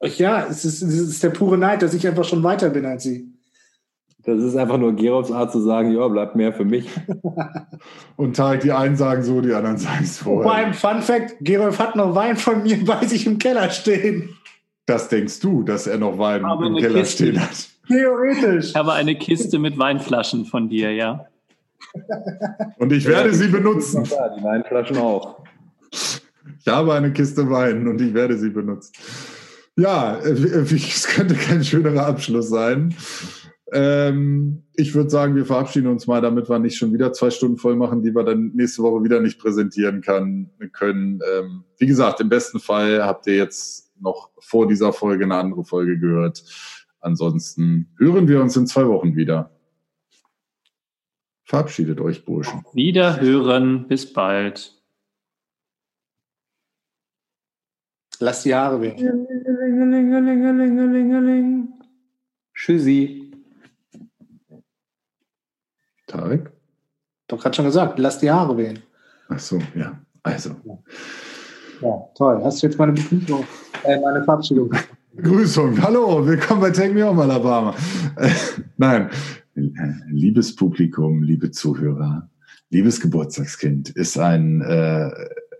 [0.00, 3.02] Ja, es ist, es ist der pure Neid, dass ich einfach schon weiter bin als
[3.02, 3.34] sie.
[4.24, 6.88] Das ist einfach nur Gerolfs Art zu sagen, ja, bleibt mehr für mich.
[8.16, 10.42] Und Tarek, die einen sagen so, die anderen sagen so.
[10.42, 14.36] Vor allem Fun Fact, Gerolf hat noch Wein von mir bei sich im Keller stehen.
[14.88, 17.26] Das denkst du, dass er noch Wein Aber im Keller Kiste.
[17.26, 17.68] stehen hat.
[17.88, 18.70] Theoretisch.
[18.70, 21.26] Ich habe eine Kiste mit Weinflaschen von dir, ja.
[22.78, 24.04] Und ich werde ja, sie benutzen.
[24.04, 25.44] Ja, die Weinflaschen auch.
[25.90, 28.92] Ich habe eine Kiste Wein und ich werde sie benutzen.
[29.76, 32.94] Ja, es könnte kein schönerer Abschluss sein.
[33.70, 37.58] Ähm, ich würde sagen, wir verabschieden uns mal, damit wir nicht schon wieder zwei Stunden
[37.58, 41.20] voll machen, die wir dann nächste Woche wieder nicht präsentieren kann, können.
[41.30, 45.64] Ähm, wie gesagt, im besten Fall habt ihr jetzt noch vor dieser Folge eine andere
[45.64, 46.44] Folge gehört.
[47.00, 49.50] Ansonsten hören wir uns in zwei Wochen wieder.
[51.44, 52.64] Verabschiedet euch, Burschen.
[52.74, 53.88] Wiederhören.
[53.88, 54.74] Bis bald.
[58.20, 58.98] Lass die Haare weg.
[62.52, 63.32] Tschüssi.
[66.06, 66.50] Tarek?
[67.28, 68.80] Doch gerade schon gesagt, lass die Haare wehen.
[69.28, 70.00] Ach so, ja.
[70.22, 70.56] Also.
[71.80, 72.40] Ja, toll.
[72.42, 73.44] Hast du jetzt meine Begrüßung,
[73.84, 74.72] äh, meine Verabschiedung?
[75.12, 75.80] Begrüßung.
[75.80, 77.74] Hallo, willkommen bei Take Me Home Alabama.
[78.16, 78.30] Äh,
[78.76, 79.10] nein,
[80.08, 82.28] liebes Publikum, liebe Zuhörer,
[82.70, 85.10] liebes Geburtstagskind, ist ein, äh,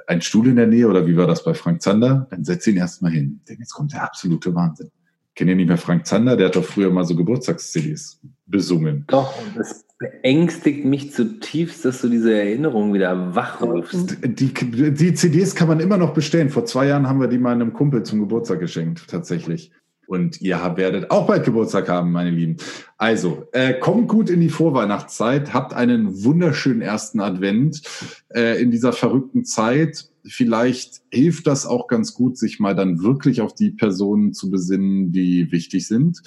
[0.09, 2.27] ein Stuhl in der Nähe oder wie war das bei Frank Zander?
[2.31, 4.91] Dann setz ihn erstmal hin, denn jetzt kommt der absolute Wahnsinn.
[5.37, 6.37] Kennt ihr nicht mehr Frank Zander?
[6.37, 9.05] Der hat doch früher mal so Geburtstags-CDs besungen.
[9.07, 14.19] Doch, das beängstigt mich zutiefst, dass du diese Erinnerung wieder wachrufst.
[14.23, 16.51] Die, die CDs kann man immer noch bestellen.
[16.51, 19.73] Vor zwei Jahren haben wir die mal einem Kumpel zum Geburtstag geschenkt, tatsächlich.
[20.07, 22.57] Und ihr werdet auch bald Geburtstag haben, meine Lieben.
[22.97, 27.83] Also, äh, kommt gut in die Vorweihnachtszeit, habt einen wunderschönen ersten Advent
[28.31, 30.09] äh, in dieser verrückten Zeit.
[30.25, 35.13] Vielleicht hilft das auch ganz gut, sich mal dann wirklich auf die Personen zu besinnen,
[35.13, 36.23] die wichtig sind.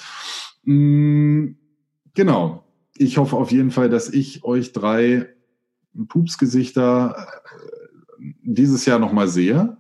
[0.64, 1.54] Mm,
[2.14, 2.64] genau.
[3.02, 5.28] Ich hoffe auf jeden Fall, dass ich euch drei
[6.08, 9.76] Pupsgesichter äh, dieses Jahr nochmal sehe.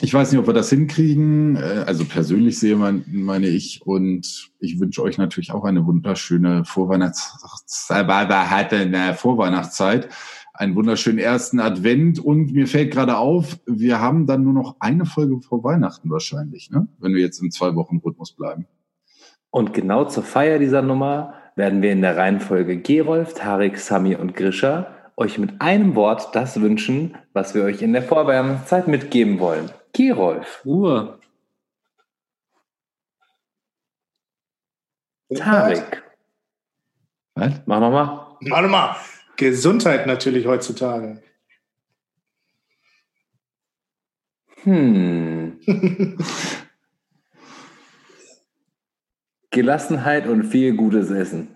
[0.00, 1.56] Ich weiß nicht, ob wir das hinkriegen.
[1.56, 3.82] Äh, also persönlich sehe man, meine ich.
[3.84, 8.06] Und ich wünsche euch natürlich auch eine wunderschöne Vorweihnachtszeit,
[9.18, 10.08] Vorweihnachtszeit,
[10.54, 12.18] einen wunderschönen ersten Advent.
[12.18, 16.70] Und mir fällt gerade auf, wir haben dann nur noch eine Folge vor Weihnachten wahrscheinlich,
[16.70, 16.88] ne?
[17.00, 18.66] wenn wir jetzt im zwei Wochen Rhythmus bleiben.
[19.50, 24.36] Und genau zur Feier dieser Nummer werden wir in der Reihenfolge Gerolf, Tarek, Sami und
[24.36, 29.70] Grisha euch mit einem Wort das wünschen, was wir euch in der Vorweihnachtszeit mitgeben wollen.
[29.92, 30.62] Gerolf.
[30.64, 31.18] Ruhe.
[35.34, 36.04] Tarek.
[37.34, 37.54] Was?
[37.64, 38.36] Mach nochmal.
[38.42, 38.96] Warte mal.
[39.36, 41.22] Gesundheit natürlich heutzutage.
[44.62, 45.60] Hm.
[49.56, 51.48] Gelassenheit und viel gutes Essen.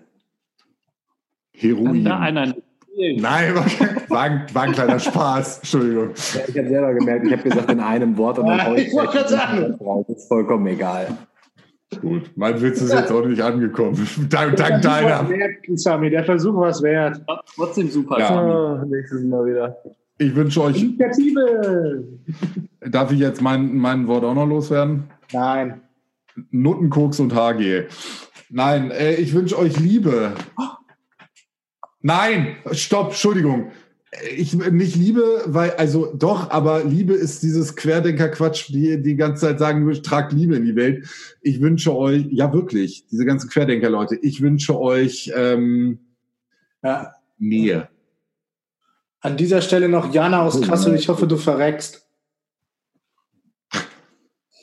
[1.53, 2.03] Heroin.
[2.03, 2.55] Da einer
[2.97, 3.65] Nein, war,
[4.09, 5.59] war, ein, war ein kleiner Spaß.
[5.59, 6.09] Entschuldigung.
[6.33, 8.91] Ja, ich habe selber gemerkt, ich habe gesagt in einem Wort und dann hau ich
[8.93, 9.75] wollte gerade sagen.
[10.07, 11.15] Das ist vollkommen egal.
[12.01, 13.95] Gut, mein Witz ist jetzt auch nicht angekommen.
[14.29, 15.27] Dank, dank deiner.
[15.75, 17.21] Sami, der Versuch war es wert.
[17.55, 18.19] Trotzdem super.
[18.19, 18.29] Ja.
[18.29, 19.77] Ah, nächstes Mal wieder.
[20.17, 22.03] Ich wünsche euch, Initiative!
[22.89, 25.03] darf ich jetzt mein, mein Wort auch noch loswerden?
[25.33, 25.81] Nein.
[26.51, 27.87] Nuttenkoks und HG.
[28.49, 30.33] Nein, äh, ich wünsche euch Liebe.
[32.01, 33.71] Nein, stopp, Entschuldigung.
[34.35, 39.59] Ich nicht Liebe, weil, also doch, aber Liebe ist dieses Querdenker-Quatsch, die die ganze Zeit
[39.59, 41.07] sagen, tragt Liebe in die Welt.
[41.41, 45.99] Ich wünsche euch, ja wirklich, diese ganzen Querdenker-Leute, ich wünsche euch ähm,
[46.83, 47.13] Ja.
[47.37, 47.87] Nähe.
[49.21, 50.95] An dieser Stelle noch Jana aus Kassel.
[50.95, 52.07] Ich hoffe, du verreckst.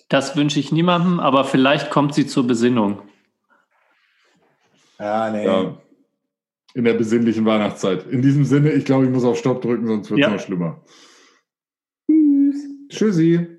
[0.09, 3.02] Das wünsche ich niemandem, aber vielleicht kommt sie zur Besinnung.
[4.98, 5.44] Ja, nee.
[5.44, 5.76] Ja.
[6.74, 8.06] In der besinnlichen Weihnachtszeit.
[8.06, 10.30] In diesem Sinne, ich glaube, ich muss auf Stopp drücken, sonst wird es Ja.
[10.32, 10.80] noch schlimmer.
[12.06, 12.56] Tschüss.
[12.88, 13.57] Tschüssi.